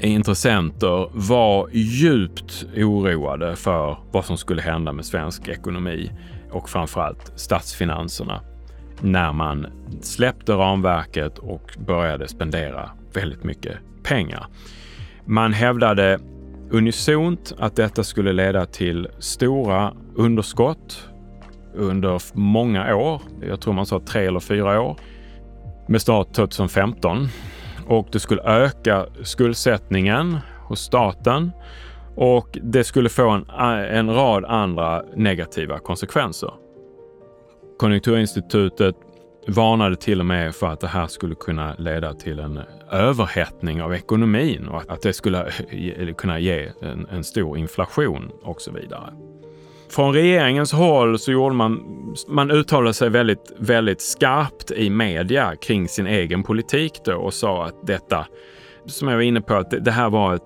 intressenter 0.00 1.10
var 1.12 1.68
djupt 1.72 2.66
oroade 2.76 3.56
för 3.56 3.96
vad 4.12 4.24
som 4.24 4.36
skulle 4.36 4.62
hända 4.62 4.92
med 4.92 5.04
svensk 5.04 5.48
ekonomi 5.48 6.10
och 6.50 6.68
framförallt 6.70 7.32
statsfinanserna 7.36 8.40
när 9.00 9.32
man 9.32 9.66
släppte 10.00 10.52
ramverket 10.52 11.38
och 11.38 11.76
började 11.86 12.28
spendera 12.28 12.90
väldigt 13.14 13.44
mycket 13.44 13.76
pengar. 14.02 14.46
Man 15.24 15.52
hävdade 15.52 16.18
unisont 16.70 17.54
att 17.58 17.76
detta 17.76 18.04
skulle 18.04 18.32
leda 18.32 18.66
till 18.66 19.08
stora 19.18 19.92
underskott 20.14 21.08
under 21.74 22.22
många 22.32 22.96
år. 22.96 23.22
Jag 23.48 23.60
tror 23.60 23.74
man 23.74 23.86
sa 23.86 24.00
tre 24.00 24.26
eller 24.26 24.40
fyra 24.40 24.80
år 24.80 24.96
med 25.88 26.00
start 26.00 26.32
2015 26.34 27.28
och 27.86 28.08
det 28.12 28.20
skulle 28.20 28.42
öka 28.42 29.06
skuldsättningen 29.22 30.38
hos 30.68 30.80
staten 30.80 31.50
och 32.16 32.58
det 32.62 32.84
skulle 32.84 33.08
få 33.08 33.28
en, 33.30 33.50
en 33.90 34.14
rad 34.14 34.44
andra 34.44 35.02
negativa 35.16 35.78
konsekvenser. 35.78 36.52
Konjunkturinstitutet 37.78 38.96
varnade 39.46 39.96
till 39.96 40.20
och 40.20 40.26
med 40.26 40.54
för 40.54 40.66
att 40.66 40.80
det 40.80 40.88
här 40.88 41.06
skulle 41.06 41.34
kunna 41.34 41.74
leda 41.78 42.14
till 42.14 42.38
en 42.38 42.60
överhettning 42.90 43.82
av 43.82 43.94
ekonomin 43.94 44.68
och 44.68 44.82
att 44.88 45.02
det 45.02 45.12
skulle 45.12 45.52
eh, 45.70 46.14
kunna 46.14 46.38
ge 46.38 46.68
en, 46.80 47.06
en 47.12 47.24
stor 47.24 47.58
inflation 47.58 48.30
och 48.42 48.60
så 48.60 48.72
vidare. 48.72 49.12
Från 49.90 50.12
regeringens 50.12 50.72
håll 50.72 51.18
så 51.18 51.32
gjorde 51.32 51.54
man, 51.54 51.82
man 52.28 52.50
uttalade 52.50 52.94
sig 52.94 53.10
väldigt, 53.10 53.52
väldigt 53.58 54.00
skarpt 54.00 54.70
i 54.70 54.90
media 54.90 55.56
kring 55.56 55.88
sin 55.88 56.06
egen 56.06 56.42
politik 56.42 56.92
då 57.04 57.14
och 57.14 57.34
sa 57.34 57.64
att 57.64 57.86
detta, 57.86 58.26
som 58.86 59.08
jag 59.08 59.14
var 59.14 59.22
inne 59.22 59.40
på, 59.40 59.54
att 59.54 59.84
det, 59.84 59.90
här 59.90 60.10
var 60.10 60.34
ett, 60.34 60.42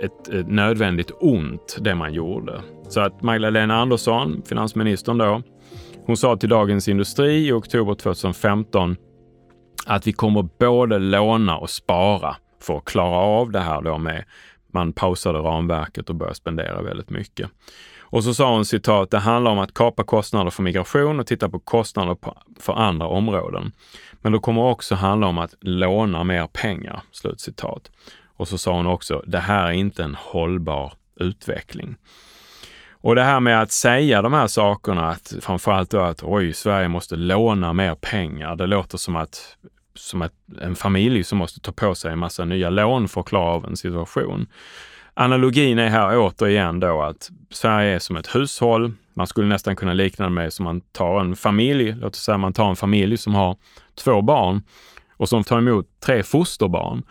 ett, 0.00 0.28
ett, 0.28 0.48
nödvändigt 0.48 1.10
ont 1.20 1.78
det 1.80 1.94
man 1.94 2.14
gjorde. 2.14 2.62
Så 2.88 3.00
att 3.00 3.22
Magdalena 3.22 3.76
Andersson, 3.76 4.42
finansministern 4.48 5.18
då, 5.18 5.42
hon 6.08 6.16
sa 6.16 6.36
till 6.36 6.48
Dagens 6.48 6.88
Industri 6.88 7.48
i 7.48 7.52
oktober 7.52 7.94
2015 7.94 8.96
att 9.86 10.06
vi 10.06 10.12
kommer 10.12 10.42
både 10.42 10.98
låna 10.98 11.56
och 11.56 11.70
spara 11.70 12.36
för 12.62 12.76
att 12.76 12.84
klara 12.84 13.16
av 13.16 13.50
det 13.50 13.60
här 13.60 13.82
då 13.82 13.98
med 13.98 14.24
man 14.72 14.92
pausade 14.92 15.38
ramverket 15.38 16.10
och 16.10 16.14
började 16.14 16.34
spendera 16.34 16.82
väldigt 16.82 17.10
mycket. 17.10 17.50
Och 18.00 18.24
så 18.24 18.34
sa 18.34 18.52
hon 18.52 18.64
citat, 18.64 19.10
det 19.10 19.18
handlar 19.18 19.50
om 19.50 19.58
att 19.58 19.74
kapa 19.74 20.04
kostnader 20.04 20.50
för 20.50 20.62
migration 20.62 21.20
och 21.20 21.26
titta 21.26 21.48
på 21.48 21.58
kostnader 21.58 22.14
på, 22.14 22.38
för 22.60 22.72
andra 22.72 23.06
områden. 23.06 23.72
Men 24.20 24.32
det 24.32 24.38
kommer 24.38 24.62
också 24.62 24.94
handla 24.94 25.26
om 25.26 25.38
att 25.38 25.54
låna 25.60 26.24
mer 26.24 26.46
pengar. 26.46 27.02
Slutcitat. 27.12 27.90
Och 28.36 28.48
så 28.48 28.58
sa 28.58 28.76
hon 28.76 28.86
också, 28.86 29.22
det 29.26 29.38
här 29.38 29.66
är 29.66 29.72
inte 29.72 30.04
en 30.04 30.14
hållbar 30.14 30.92
utveckling. 31.16 31.96
Och 33.00 33.14
det 33.14 33.22
här 33.22 33.40
med 33.40 33.62
att 33.62 33.72
säga 33.72 34.22
de 34.22 34.32
här 34.32 34.46
sakerna, 34.46 35.08
att 35.10 35.34
framförallt 35.40 35.90
då 35.90 36.00
att 36.00 36.22
oj, 36.22 36.52
Sverige 36.52 36.88
måste 36.88 37.16
låna 37.16 37.72
mer 37.72 37.94
pengar. 37.94 38.56
Det 38.56 38.66
låter 38.66 38.98
som 38.98 39.16
att 39.16 39.56
som 39.94 40.22
att 40.22 40.32
en 40.60 40.74
familj 40.74 41.24
som 41.24 41.38
måste 41.38 41.60
ta 41.60 41.72
på 41.72 41.94
sig 41.94 42.12
en 42.12 42.18
massa 42.18 42.44
nya 42.44 42.70
lån 42.70 43.08
för 43.08 43.20
att 43.20 43.26
klara 43.26 43.50
av 43.50 43.64
en 43.64 43.76
situation. 43.76 44.46
Analogin 45.14 45.78
är 45.78 45.88
här 45.88 46.18
återigen 46.18 46.80
då 46.80 47.02
att 47.02 47.30
Sverige 47.50 47.94
är 47.94 47.98
som 47.98 48.16
ett 48.16 48.34
hushåll. 48.34 48.92
Man 49.14 49.26
skulle 49.26 49.48
nästan 49.48 49.76
kunna 49.76 49.92
likna 49.92 50.24
det 50.24 50.30
med 50.30 50.52
som 50.52 50.64
man 50.64 50.80
tar 50.80 51.20
en 51.20 51.36
familj. 51.36 51.92
Låt 51.92 52.14
oss 52.14 52.22
säga 52.22 52.38
man 52.38 52.52
tar 52.52 52.70
en 52.70 52.76
familj 52.76 53.16
som 53.16 53.34
har 53.34 53.56
två 54.04 54.22
barn 54.22 54.62
och 55.16 55.28
som 55.28 55.44
tar 55.44 55.58
emot 55.58 55.86
tre 56.06 56.22
fosterbarn. 56.22 57.02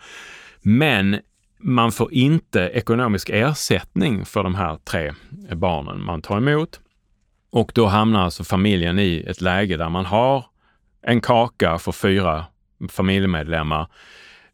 Men 0.62 1.20
man 1.58 1.92
får 1.92 2.12
inte 2.12 2.60
ekonomisk 2.60 3.30
ersättning 3.30 4.24
för 4.24 4.42
de 4.42 4.54
här 4.54 4.76
tre 4.84 5.12
barnen 5.52 6.04
man 6.04 6.22
tar 6.22 6.36
emot. 6.36 6.80
Och 7.50 7.72
då 7.74 7.86
hamnar 7.86 8.24
alltså 8.24 8.44
familjen 8.44 8.98
i 8.98 9.24
ett 9.26 9.40
läge 9.40 9.76
där 9.76 9.88
man 9.88 10.04
har 10.04 10.44
en 11.02 11.20
kaka 11.20 11.78
för 11.78 11.92
fyra 11.92 12.44
familjemedlemmar 12.88 13.88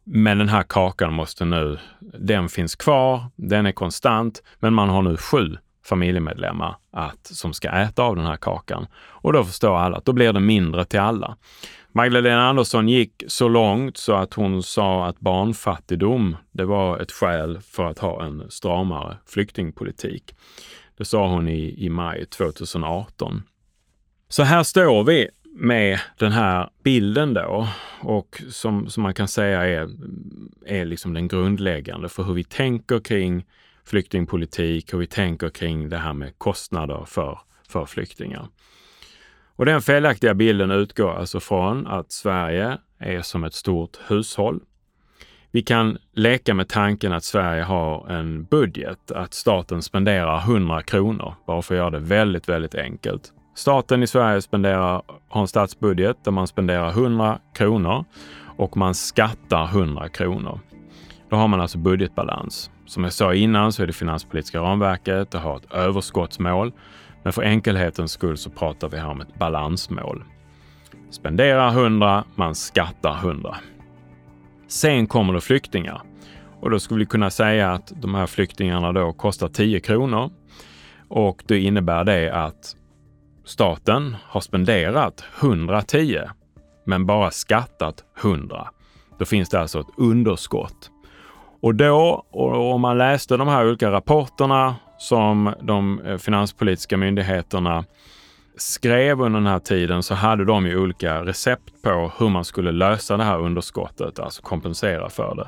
men 0.07 0.37
den 0.37 0.49
här 0.49 0.63
kakan 0.63 1.13
måste 1.13 1.45
nu, 1.45 1.77
den 2.19 2.49
finns 2.49 2.75
kvar, 2.75 3.23
den 3.35 3.65
är 3.65 3.71
konstant, 3.71 4.43
men 4.59 4.73
man 4.73 4.89
har 4.89 5.01
nu 5.01 5.17
sju 5.17 5.57
familjemedlemmar 5.85 6.75
att, 6.91 7.27
som 7.27 7.53
ska 7.53 7.69
äta 7.69 8.03
av 8.03 8.15
den 8.15 8.25
här 8.25 8.37
kakan. 8.37 8.87
Och 8.95 9.33
då 9.33 9.43
förstår 9.43 9.77
alla 9.77 9.97
att 9.97 10.05
då 10.05 10.13
blir 10.13 10.33
det 10.33 10.39
mindre 10.39 10.85
till 10.85 10.99
alla. 10.99 11.37
Magdalena 11.97 12.49
Andersson 12.49 12.89
gick 12.89 13.23
så 13.27 13.47
långt 13.47 13.97
så 13.97 14.13
att 14.13 14.33
hon 14.33 14.63
sa 14.63 15.05
att 15.05 15.19
barnfattigdom, 15.19 16.37
det 16.51 16.65
var 16.65 16.99
ett 16.99 17.11
skäl 17.11 17.59
för 17.61 17.85
att 17.85 17.99
ha 17.99 18.25
en 18.25 18.51
stramare 18.51 19.17
flyktingpolitik. 19.25 20.35
Det 20.97 21.05
sa 21.05 21.27
hon 21.27 21.47
i, 21.47 21.85
i 21.85 21.89
maj 21.89 22.25
2018. 22.25 23.43
Så 24.29 24.43
här 24.43 24.63
står 24.63 25.03
vi 25.03 25.29
med 25.55 25.99
den 26.17 26.31
här 26.31 26.69
bilden 26.83 27.33
då 27.33 27.67
och 28.01 28.41
som, 28.49 28.89
som 28.89 29.03
man 29.03 29.13
kan 29.13 29.27
säga 29.27 29.65
är, 29.65 29.89
är 30.65 30.85
liksom 30.85 31.13
den 31.13 31.27
grundläggande 31.27 32.09
för 32.09 32.23
hur 32.23 32.33
vi 32.33 32.43
tänker 32.43 32.99
kring 32.99 33.45
flyktingpolitik, 33.85 34.93
hur 34.93 34.99
vi 34.99 35.07
tänker 35.07 35.49
kring 35.49 35.89
det 35.89 35.97
här 35.97 36.13
med 36.13 36.37
kostnader 36.37 37.05
för, 37.07 37.39
för 37.69 37.85
flyktingar. 37.85 38.47
Och 39.55 39.65
den 39.65 39.81
felaktiga 39.81 40.33
bilden 40.33 40.71
utgår 40.71 41.13
alltså 41.13 41.39
från 41.39 41.87
att 41.87 42.11
Sverige 42.11 42.77
är 42.99 43.21
som 43.21 43.43
ett 43.43 43.53
stort 43.53 43.97
hushåll. 44.07 44.59
Vi 45.51 45.61
kan 45.61 45.97
leka 46.13 46.53
med 46.53 46.69
tanken 46.69 47.13
att 47.13 47.23
Sverige 47.23 47.63
har 47.63 48.09
en 48.09 48.43
budget, 48.43 49.11
att 49.11 49.33
staten 49.33 49.81
spenderar 49.81 50.39
100 50.39 50.81
kronor, 50.81 51.33
bara 51.47 51.61
för 51.61 51.75
att 51.75 51.79
göra 51.79 51.89
det 51.89 51.99
väldigt, 51.99 52.49
väldigt 52.49 52.75
enkelt. 52.75 53.33
Staten 53.55 54.03
i 54.03 54.07
Sverige 54.07 54.41
spenderar, 54.41 55.01
har 55.29 55.41
en 55.41 55.47
statsbudget 55.47 56.23
där 56.23 56.31
man 56.31 56.47
spenderar 56.47 56.89
100 56.89 57.39
kronor 57.53 58.05
och 58.57 58.77
man 58.77 58.95
skattar 58.95 59.63
100 59.65 60.09
kronor. 60.09 60.59
Då 61.29 61.35
har 61.35 61.47
man 61.47 61.61
alltså 61.61 61.77
budgetbalans. 61.77 62.71
Som 62.85 63.03
jag 63.03 63.13
sa 63.13 63.33
innan 63.33 63.71
så 63.71 63.83
är 63.83 63.87
det 63.87 63.93
finanspolitiska 63.93 64.59
ramverket, 64.59 65.31
det 65.31 65.37
har 65.37 65.57
ett 65.57 65.73
överskottsmål. 65.73 66.71
Men 67.25 67.33
för 67.33 67.41
enkelhetens 67.41 68.11
skull 68.11 68.37
så 68.37 68.49
pratar 68.49 68.89
vi 68.89 68.97
här 68.97 69.09
om 69.09 69.21
ett 69.21 69.35
balansmål. 69.39 70.23
Spenderar 71.09 71.69
100, 71.69 72.23
man 72.35 72.55
skattar 72.55 73.17
100. 73.17 73.55
Sen 74.67 75.07
kommer 75.07 75.33
det 75.33 75.41
flyktingar. 75.41 76.01
Och 76.59 76.69
då 76.69 76.79
skulle 76.79 76.99
vi 76.99 77.05
kunna 77.05 77.29
säga 77.29 77.71
att 77.71 77.93
de 78.01 78.15
här 78.15 78.27
flyktingarna 78.27 78.91
då 78.91 79.13
kostar 79.13 79.47
10 79.47 79.79
kronor. 79.79 80.31
Och 81.07 81.43
det 81.47 81.59
innebär 81.59 82.03
det 82.03 82.33
att 82.33 82.75
staten 83.45 84.15
har 84.23 84.41
spenderat 84.41 85.23
110 85.41 86.21
men 86.85 87.05
bara 87.05 87.31
skattat 87.31 88.03
100. 88.21 88.67
Då 89.17 89.25
finns 89.25 89.49
det 89.49 89.59
alltså 89.59 89.79
ett 89.79 89.93
underskott. 89.97 90.91
Och 91.61 91.75
då, 91.75 92.25
om 92.73 92.81
man 92.81 92.97
läste 92.97 93.37
de 93.37 93.47
här 93.47 93.67
olika 93.67 93.91
rapporterna 93.91 94.75
som 94.97 95.53
de 95.61 96.01
eh, 96.01 96.17
finanspolitiska 96.17 96.97
myndigheterna 96.97 97.85
skrev 98.57 99.21
under 99.21 99.39
den 99.39 99.47
här 99.47 99.59
tiden 99.59 100.03
så 100.03 100.13
hade 100.13 100.45
de 100.45 100.67
ju 100.67 100.79
olika 100.79 101.25
recept 101.25 101.81
på 101.83 102.11
hur 102.17 102.29
man 102.29 102.45
skulle 102.45 102.71
lösa 102.71 103.17
det 103.17 103.23
här 103.23 103.39
underskottet, 103.39 104.19
alltså 104.19 104.41
kompensera 104.41 105.09
för 105.09 105.35
det. 105.35 105.47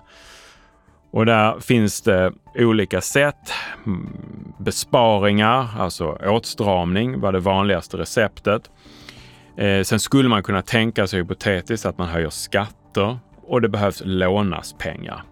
Och 1.11 1.25
där 1.25 1.59
finns 1.59 2.01
det 2.01 2.33
olika 2.55 3.01
sätt. 3.01 3.53
Mm, 3.85 4.09
besparingar, 4.59 5.67
alltså 5.79 6.05
åtstramning 6.11 7.19
var 7.19 7.31
det 7.31 7.39
vanligaste 7.39 7.97
receptet. 7.97 8.71
Eh, 9.57 9.83
sen 9.83 9.99
skulle 9.99 10.29
man 10.29 10.43
kunna 10.43 10.61
tänka 10.61 11.07
sig 11.07 11.19
hypotetiskt 11.19 11.85
att 11.85 11.97
man 11.97 12.07
höjer 12.07 12.29
skatter 12.29 13.19
och 13.47 13.61
det 13.61 13.69
behövs 13.69 14.01
lånas 14.05 14.73
pengar. 14.73 15.23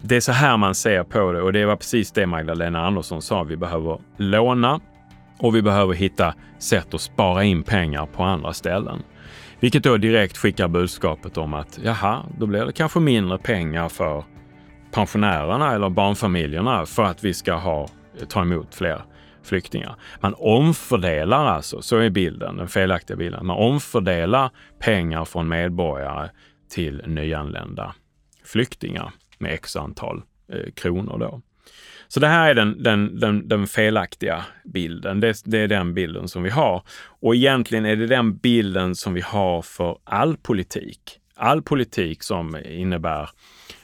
Det 0.00 0.16
är 0.16 0.20
så 0.20 0.32
här 0.32 0.56
man 0.56 0.74
ser 0.74 1.04
på 1.04 1.32
det 1.32 1.42
och 1.42 1.52
det 1.52 1.64
var 1.64 1.76
precis 1.76 2.12
det 2.12 2.26
Magdalena 2.26 2.86
Andersson 2.86 3.22
sa. 3.22 3.42
Vi 3.42 3.56
behöver 3.56 3.98
låna 4.16 4.80
och 5.38 5.56
vi 5.56 5.62
behöver 5.62 5.94
hitta 5.94 6.34
sätt 6.58 6.94
att 6.94 7.00
spara 7.00 7.44
in 7.44 7.62
pengar 7.62 8.06
på 8.06 8.22
andra 8.22 8.52
ställen. 8.52 9.02
Vilket 9.60 9.82
då 9.82 9.96
direkt 9.96 10.36
skickar 10.36 10.68
budskapet 10.68 11.38
om 11.38 11.54
att 11.54 11.78
jaha, 11.84 12.22
då 12.38 12.46
blir 12.46 12.64
det 12.64 12.72
kanske 12.72 13.00
mindre 13.00 13.38
pengar 13.38 13.88
för 13.88 14.24
pensionärerna 14.92 15.74
eller 15.74 15.90
barnfamiljerna 15.90 16.86
för 16.86 17.04
att 17.04 17.24
vi 17.24 17.34
ska 17.34 17.54
ha, 17.54 17.88
ta 18.28 18.42
emot 18.42 18.74
fler 18.74 19.02
flyktingar. 19.42 19.96
Man 20.20 20.34
omfördelar 20.38 21.46
alltså, 21.46 21.82
så 21.82 21.96
är 21.96 22.10
bilden, 22.10 22.56
den 22.56 22.68
felaktiga 22.68 23.16
bilden. 23.16 23.46
Man 23.46 23.56
omfördelar 23.56 24.50
pengar 24.78 25.24
från 25.24 25.48
medborgare 25.48 26.30
till 26.70 27.02
nyanlända 27.06 27.94
flyktingar 28.44 29.12
med 29.40 29.54
x 29.54 29.76
antal 29.76 30.22
eh, 30.52 30.72
kronor 30.74 31.18
då. 31.18 31.40
Så 32.08 32.20
det 32.20 32.26
här 32.26 32.50
är 32.50 32.54
den, 32.54 32.82
den, 32.82 33.20
den, 33.20 33.48
den 33.48 33.66
felaktiga 33.66 34.44
bilden. 34.64 35.20
Det, 35.20 35.42
det, 35.44 35.58
är 35.58 35.68
den 35.68 35.94
bilden 35.94 36.28
som 36.28 36.42
vi 36.42 36.50
har. 36.50 36.82
Och 37.20 37.34
egentligen 37.34 37.86
är 37.86 37.96
det 37.96 38.06
den 38.06 38.36
bilden 38.36 38.94
som 38.94 39.14
vi 39.14 39.20
har 39.20 39.62
för 39.62 39.98
all 40.04 40.36
politik. 40.36 41.00
All 41.36 41.62
politik 41.62 42.22
som 42.22 42.56
innebär 42.64 43.30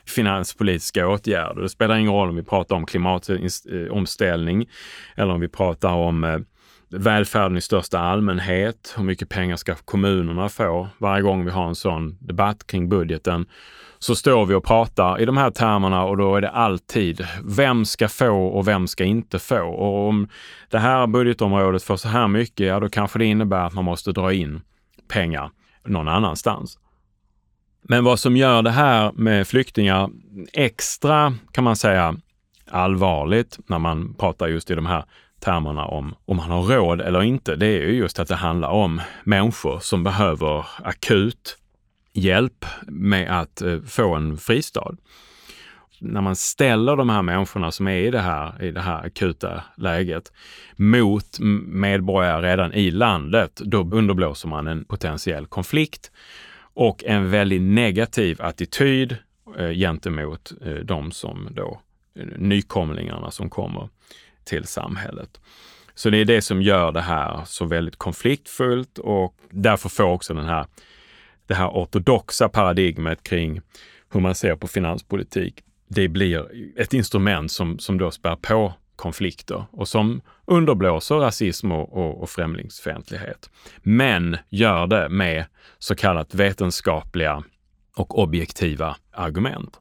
finanspolitiska 0.06 1.08
åtgärder. 1.08 1.62
Det 1.62 1.68
spelar 1.68 1.96
ingen 1.96 2.12
roll 2.12 2.28
om 2.28 2.36
vi 2.36 2.42
pratar 2.42 2.76
om 2.76 2.86
klimatomställning 2.86 4.68
eller 5.16 5.32
om 5.32 5.40
vi 5.40 5.48
pratar 5.48 5.92
om 5.92 6.24
eh, 6.24 6.38
välfärden 6.90 7.56
i 7.56 7.60
största 7.60 7.98
allmänhet. 7.98 8.94
Hur 8.96 9.04
mycket 9.04 9.28
pengar 9.28 9.56
ska 9.56 9.74
kommunerna 9.74 10.48
få? 10.48 10.88
Varje 10.98 11.22
gång 11.22 11.44
vi 11.44 11.50
har 11.50 11.68
en 11.68 11.74
sån 11.74 12.16
debatt 12.20 12.66
kring 12.66 12.88
budgeten 12.88 13.46
så 14.04 14.14
står 14.14 14.46
vi 14.46 14.54
och 14.54 14.64
pratar 14.64 15.20
i 15.20 15.24
de 15.24 15.36
här 15.36 15.50
termerna 15.50 16.04
och 16.04 16.16
då 16.16 16.36
är 16.36 16.40
det 16.40 16.50
alltid 16.50 17.26
vem 17.44 17.84
ska 17.84 18.08
få 18.08 18.46
och 18.46 18.68
vem 18.68 18.86
ska 18.86 19.04
inte 19.04 19.38
få? 19.38 19.60
Och 19.60 20.08
om 20.08 20.28
det 20.70 20.78
här 20.78 21.06
budgetområdet 21.06 21.82
får 21.82 21.96
så 21.96 22.08
här 22.08 22.28
mycket, 22.28 22.66
ja 22.66 22.80
då 22.80 22.88
kanske 22.88 23.18
det 23.18 23.24
innebär 23.24 23.66
att 23.66 23.72
man 23.72 23.84
måste 23.84 24.12
dra 24.12 24.32
in 24.32 24.60
pengar 25.08 25.50
någon 25.84 26.08
annanstans. 26.08 26.78
Men 27.82 28.04
vad 28.04 28.18
som 28.18 28.36
gör 28.36 28.62
det 28.62 28.70
här 28.70 29.12
med 29.12 29.48
flyktingar 29.48 30.10
extra, 30.52 31.34
kan 31.52 31.64
man 31.64 31.76
säga, 31.76 32.16
allvarligt 32.70 33.58
när 33.66 33.78
man 33.78 34.14
pratar 34.14 34.48
just 34.48 34.70
i 34.70 34.74
de 34.74 34.86
här 34.86 35.04
termerna 35.40 35.84
om 35.84 36.14
om 36.24 36.36
man 36.36 36.50
har 36.50 36.62
råd 36.62 37.00
eller 37.00 37.22
inte, 37.22 37.56
det 37.56 37.66
är 37.66 37.80
ju 37.80 37.92
just 37.96 38.18
att 38.18 38.28
det 38.28 38.34
handlar 38.34 38.68
om 38.68 39.00
människor 39.24 39.78
som 39.78 40.04
behöver 40.04 40.66
akut 40.82 41.58
hjälp 42.14 42.64
med 42.86 43.40
att 43.40 43.62
eh, 43.62 43.80
få 43.80 44.14
en 44.14 44.36
fristad. 44.36 44.96
När 46.00 46.20
man 46.20 46.36
ställer 46.36 46.96
de 46.96 47.08
här 47.08 47.22
människorna 47.22 47.70
som 47.70 47.88
är 47.88 47.96
i 47.96 48.10
det 48.10 48.20
här, 48.20 48.62
i 48.62 48.70
det 48.70 48.80
här 48.80 49.06
akuta 49.06 49.64
läget 49.76 50.32
mot 50.76 51.38
medborgare 51.66 52.50
redan 52.50 52.72
i 52.72 52.90
landet, 52.90 53.60
då 53.64 53.90
underblåser 53.92 54.48
man 54.48 54.66
en 54.66 54.84
potentiell 54.84 55.46
konflikt 55.46 56.10
och 56.74 57.04
en 57.04 57.30
väldigt 57.30 57.62
negativ 57.62 58.42
attityd 58.42 59.16
eh, 59.58 59.70
gentemot 59.70 60.52
eh, 60.64 60.74
de 60.74 61.12
som 61.12 61.48
då, 61.50 61.80
nykomlingarna 62.36 63.30
som 63.30 63.50
kommer 63.50 63.88
till 64.44 64.64
samhället. 64.64 65.40
Så 65.94 66.10
det 66.10 66.18
är 66.18 66.24
det 66.24 66.42
som 66.42 66.62
gör 66.62 66.92
det 66.92 67.00
här 67.00 67.42
så 67.46 67.64
väldigt 67.64 67.96
konfliktfullt 67.96 68.98
och 68.98 69.36
därför 69.50 69.88
får 69.88 70.04
också 70.04 70.34
den 70.34 70.44
här, 70.44 70.66
det 71.46 71.54
här 71.54 71.68
ortodoxa 71.68 72.48
paradigmet 72.48 73.22
kring 73.22 73.60
hur 74.12 74.20
man 74.20 74.34
ser 74.34 74.56
på 74.56 74.68
finanspolitik, 74.68 75.62
det 75.88 76.08
blir 76.08 76.48
ett 76.76 76.94
instrument 76.94 77.52
som, 77.52 77.78
som 77.78 77.98
då 77.98 78.10
spär 78.10 78.36
på 78.36 78.72
konflikter 78.96 79.64
och 79.70 79.88
som 79.88 80.20
underblåser 80.46 81.14
rasism 81.14 81.72
och, 81.72 81.92
och, 81.92 82.22
och 82.22 82.30
främlingsfientlighet. 82.30 83.50
Men 83.76 84.36
gör 84.48 84.86
det 84.86 85.08
med 85.08 85.44
så 85.78 85.94
kallat 85.94 86.34
vetenskapliga 86.34 87.42
och 87.96 88.18
objektiva 88.18 88.96
argument. 89.12 89.80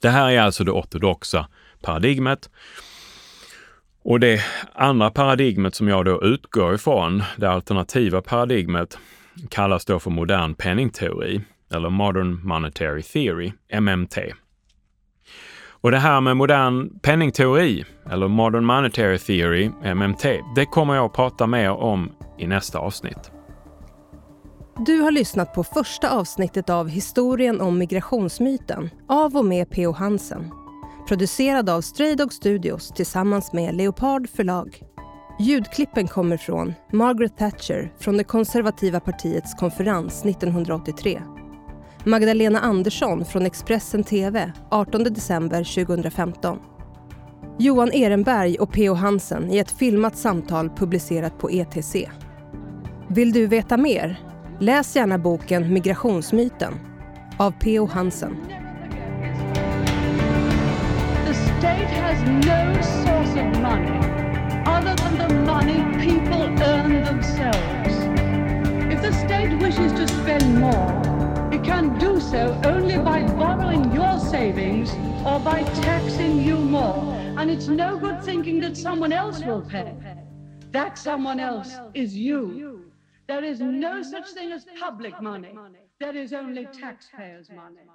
Det 0.00 0.08
här 0.08 0.30
är 0.30 0.40
alltså 0.40 0.64
det 0.64 0.70
ortodoxa 0.70 1.48
paradigmet. 1.80 2.50
Och 4.02 4.20
det 4.20 4.40
andra 4.74 5.10
paradigmet 5.10 5.74
som 5.74 5.88
jag 5.88 6.04
då 6.04 6.22
utgår 6.22 6.74
ifrån, 6.74 7.22
det 7.36 7.50
alternativa 7.50 8.22
paradigmet, 8.22 8.98
kallas 9.50 9.84
då 9.84 9.98
för 9.98 10.10
modern 10.10 10.54
penningteori 10.54 11.40
eller 11.70 11.90
Modern 11.90 12.46
Monetary 12.48 13.02
Theory, 13.02 13.52
MMT. 13.80 14.18
Och 15.80 15.90
det 15.90 15.98
här 15.98 16.20
med 16.20 16.36
modern 16.36 16.98
penningteori, 16.98 17.84
eller 18.10 18.28
Modern 18.28 18.64
Monetary 18.64 19.18
Theory, 19.18 19.70
MMT, 19.94 20.24
det 20.54 20.66
kommer 20.66 20.94
jag 20.94 21.04
att 21.04 21.12
prata 21.12 21.46
mer 21.46 21.70
om 21.70 22.12
i 22.38 22.46
nästa 22.46 22.78
avsnitt. 22.78 23.30
Du 24.86 25.00
har 25.00 25.10
lyssnat 25.10 25.54
på 25.54 25.64
första 25.64 26.10
avsnittet 26.10 26.70
av 26.70 26.88
Historien 26.88 27.60
om 27.60 27.78
migrationsmyten 27.78 28.90
av 29.08 29.36
och 29.36 29.44
med 29.44 29.70
P.O. 29.70 29.92
Hansen. 29.92 30.50
Producerad 31.08 31.70
av 31.70 31.80
Stray 31.80 32.14
Dog 32.14 32.32
Studios 32.32 32.88
tillsammans 32.88 33.52
med 33.52 33.74
Leopard 33.74 34.28
förlag. 34.28 34.82
Ljudklippen 35.38 36.08
kommer 36.08 36.36
från 36.36 36.74
Margaret 36.92 37.36
Thatcher 37.38 37.92
från 37.98 38.16
det 38.16 38.24
konservativa 38.24 39.00
partiets 39.00 39.54
konferens 39.54 40.24
1983 40.24 41.22
Magdalena 42.04 42.60
Andersson 42.60 43.24
från 43.24 43.46
Expressen 43.46 44.04
TV 44.04 44.52
18 44.70 45.04
december 45.04 45.84
2015. 45.84 46.58
Johan 47.58 47.92
Ehrenberg 47.92 48.58
och 48.58 48.72
P.O. 48.72 48.94
Hansen 48.94 49.50
i 49.50 49.58
ett 49.58 49.70
filmat 49.70 50.16
samtal 50.16 50.70
publicerat 50.70 51.38
på 51.38 51.50
ETC. 51.50 51.96
Vill 53.08 53.32
du 53.32 53.46
veta 53.46 53.76
mer? 53.76 54.20
Läs 54.60 54.96
gärna 54.96 55.18
boken 55.18 55.72
Migrationsmyten 55.72 56.74
av 57.38 57.50
P.O. 57.50 57.86
Hansen. 57.86 58.36
The 61.26 61.34
state 61.34 61.86
has 61.86 62.22
no 62.26 62.82
source 62.82 63.50
of 63.50 63.62
money 63.62 64.25
other 64.76 64.94
than 64.94 65.16
the 65.16 65.34
money 65.52 65.80
people 66.04 66.42
earn 66.62 67.02
themselves. 67.02 67.94
If 68.92 69.00
the 69.00 69.12
state 69.24 69.54
wishes 69.58 69.90
to 69.92 70.06
spend 70.06 70.60
more, 70.60 70.90
it 71.50 71.64
can 71.64 71.98
do 71.98 72.20
so 72.20 72.60
only 72.62 72.98
by 72.98 73.22
borrowing 73.22 73.90
your 73.94 74.18
savings 74.18 74.90
or 75.24 75.40
by 75.40 75.62
taxing 75.80 76.42
you 76.42 76.56
more. 76.58 77.14
And 77.38 77.50
it's 77.50 77.68
no 77.68 77.96
good 77.96 78.22
thinking 78.22 78.60
that 78.60 78.76
someone 78.76 79.14
else 79.14 79.42
will 79.42 79.62
pay. 79.62 79.94
That 80.72 80.98
someone 80.98 81.40
else 81.40 81.74
is 81.94 82.14
you. 82.14 82.82
There 83.28 83.44
is 83.44 83.60
no 83.60 84.02
such 84.02 84.28
thing 84.32 84.52
as 84.52 84.66
public 84.78 85.22
money. 85.22 85.56
There 85.98 86.14
is 86.14 86.34
only 86.34 86.66
taxpayers' 86.66 87.48
money. 87.48 87.86